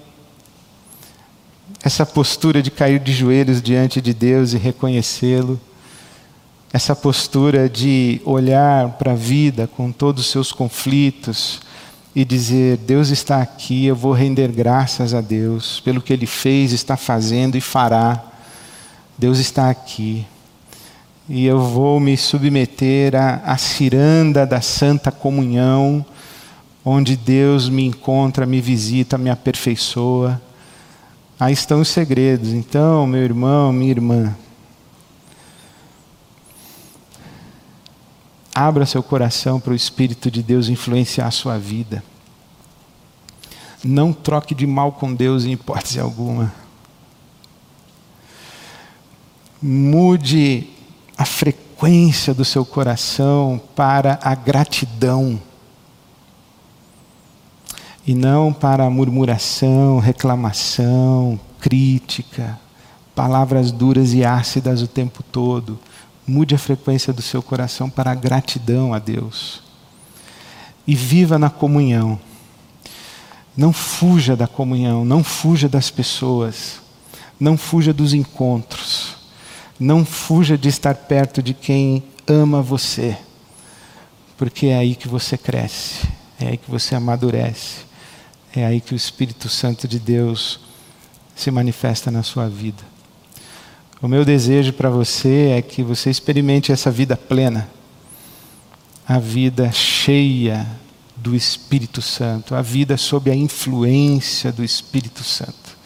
Essa 1.83 2.05
postura 2.05 2.61
de 2.61 2.71
cair 2.71 2.99
de 2.99 3.11
joelhos 3.11 3.61
diante 3.61 4.01
de 4.01 4.13
Deus 4.13 4.53
e 4.53 4.57
reconhecê-lo, 4.57 5.59
essa 6.71 6.95
postura 6.95 7.69
de 7.69 8.21
olhar 8.25 8.91
para 8.97 9.11
a 9.11 9.15
vida 9.15 9.67
com 9.67 9.91
todos 9.91 10.25
os 10.25 10.31
seus 10.31 10.51
conflitos 10.51 11.61
e 12.15 12.23
dizer: 12.23 12.77
Deus 12.77 13.09
está 13.09 13.41
aqui, 13.41 13.85
eu 13.85 13.95
vou 13.95 14.13
render 14.13 14.51
graças 14.51 15.13
a 15.13 15.21
Deus 15.21 15.79
pelo 15.81 16.01
que 16.01 16.13
Ele 16.13 16.25
fez, 16.25 16.71
está 16.71 16.95
fazendo 16.95 17.57
e 17.57 17.61
fará. 17.61 18.23
Deus 19.17 19.39
está 19.39 19.69
aqui. 19.69 20.25
E 21.29 21.45
eu 21.45 21.59
vou 21.59 21.99
me 21.99 22.15
submeter 22.15 23.13
à, 23.15 23.41
à 23.43 23.57
ciranda 23.57 24.45
da 24.45 24.61
santa 24.61 25.11
comunhão 25.11 26.05
onde 26.89 27.17
Deus 27.17 27.67
me 27.67 27.85
encontra, 27.85 28.45
me 28.45 28.61
visita, 28.61 29.17
me 29.17 29.29
aperfeiçoa. 29.29 30.41
Aí 31.37 31.51
estão 31.51 31.81
os 31.81 31.89
segredos. 31.89 32.53
Então, 32.53 33.05
meu 33.05 33.21
irmão, 33.21 33.73
minha 33.73 33.91
irmã, 33.91 34.33
abra 38.55 38.85
seu 38.85 39.03
coração 39.03 39.59
para 39.59 39.73
o 39.73 39.75
Espírito 39.75 40.31
de 40.31 40.41
Deus 40.41 40.69
influenciar 40.69 41.27
a 41.27 41.31
sua 41.31 41.57
vida. 41.57 42.01
Não 43.83 44.13
troque 44.13 44.55
de 44.55 44.65
mal 44.65 44.93
com 44.93 45.13
Deus 45.13 45.43
em 45.43 45.51
hipótese 45.51 45.99
alguma. 45.99 46.53
Mude 49.61 50.69
a 51.17 51.25
frequência 51.25 52.33
do 52.33 52.45
seu 52.45 52.65
coração 52.65 53.61
para 53.75 54.17
a 54.23 54.33
gratidão 54.33 55.41
e 58.07 58.15
não 58.15 58.53
para 58.53 58.89
murmuração, 58.89 59.99
reclamação, 59.99 61.37
crítica, 61.59 62.57
palavras 63.13 63.69
duras 63.69 64.13
e 64.13 64.23
ácidas 64.23 64.81
o 64.81 64.87
tempo 64.87 65.21
todo. 65.21 65.77
Mude 66.25 66.55
a 66.55 66.57
frequência 66.57 67.11
do 67.11 67.21
seu 67.21 67.43
coração 67.43 67.89
para 67.89 68.11
a 68.11 68.15
gratidão 68.15 68.93
a 68.93 68.99
Deus. 68.99 69.61
E 70.87 70.95
viva 70.95 71.37
na 71.37 71.49
comunhão. 71.49 72.17
Não 73.57 73.73
fuja 73.73 74.37
da 74.37 74.47
comunhão, 74.47 75.03
não 75.03 75.21
fuja 75.21 75.67
das 75.67 75.89
pessoas, 75.89 76.79
não 77.37 77.57
fuja 77.57 77.91
dos 77.91 78.13
encontros, 78.13 79.17
não 79.77 80.05
fuja 80.05 80.57
de 80.57 80.69
estar 80.69 80.95
perto 80.95 81.41
de 81.41 81.53
quem 81.53 82.03
ama 82.25 82.61
você, 82.61 83.17
porque 84.37 84.67
é 84.67 84.77
aí 84.77 84.95
que 84.95 85.07
você 85.07 85.37
cresce, 85.37 86.07
é 86.39 86.49
aí 86.49 86.57
que 86.57 86.69
você 86.69 86.93
amadurece, 86.93 87.86
é 88.55 88.65
aí 88.65 88.81
que 88.81 88.93
o 88.93 88.95
Espírito 88.95 89.49
Santo 89.49 89.87
de 89.87 89.99
Deus 89.99 90.59
se 91.35 91.51
manifesta 91.51 92.09
na 92.09 92.23
sua 92.23 92.49
vida. 92.49 92.83
O 94.01 94.07
meu 94.07 94.23
desejo 94.23 94.73
para 94.73 94.89
você 94.89 95.53
é 95.57 95.61
que 95.61 95.81
você 95.83 96.09
experimente 96.09 96.71
essa 96.71 96.91
vida 96.91 97.17
plena, 97.17 97.69
a 99.07 99.19
vida 99.19 99.71
cheia 99.71 100.67
do 101.15 101.35
Espírito 101.35 102.01
Santo, 102.01 102.53
a 102.53 102.61
vida 102.61 102.95
sob 102.97 103.31
a 103.31 103.35
influência 103.35 104.51
do 104.51 104.63
Espírito 104.63 105.23
Santo. 105.23 105.77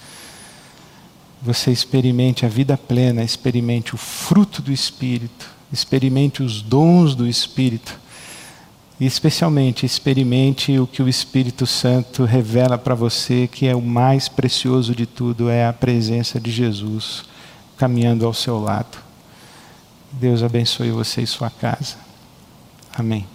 Você 1.41 1.71
experimente 1.71 2.45
a 2.45 2.49
vida 2.49 2.77
plena, 2.77 3.23
experimente 3.23 3.95
o 3.95 3.97
fruto 3.97 4.61
do 4.61 4.71
Espírito, 4.71 5.49
experimente 5.71 6.43
os 6.43 6.61
dons 6.61 7.15
do 7.15 7.27
Espírito 7.27 8.00
e, 9.01 9.05
especialmente, 9.07 9.83
experimente 9.83 10.77
o 10.77 10.85
que 10.85 11.01
o 11.01 11.09
Espírito 11.09 11.65
Santo 11.65 12.23
revela 12.23 12.77
para 12.77 12.93
você, 12.93 13.47
que 13.51 13.65
é 13.65 13.75
o 13.75 13.81
mais 13.81 14.29
precioso 14.29 14.93
de 14.93 15.07
tudo: 15.07 15.49
é 15.49 15.65
a 15.65 15.73
presença 15.73 16.39
de 16.39 16.51
Jesus 16.51 17.25
caminhando 17.75 18.27
ao 18.27 18.33
seu 18.33 18.59
lado. 18.59 18.99
Deus 20.11 20.43
abençoe 20.43 20.91
você 20.91 21.23
e 21.23 21.27
sua 21.27 21.49
casa. 21.49 21.95
Amém. 22.93 23.25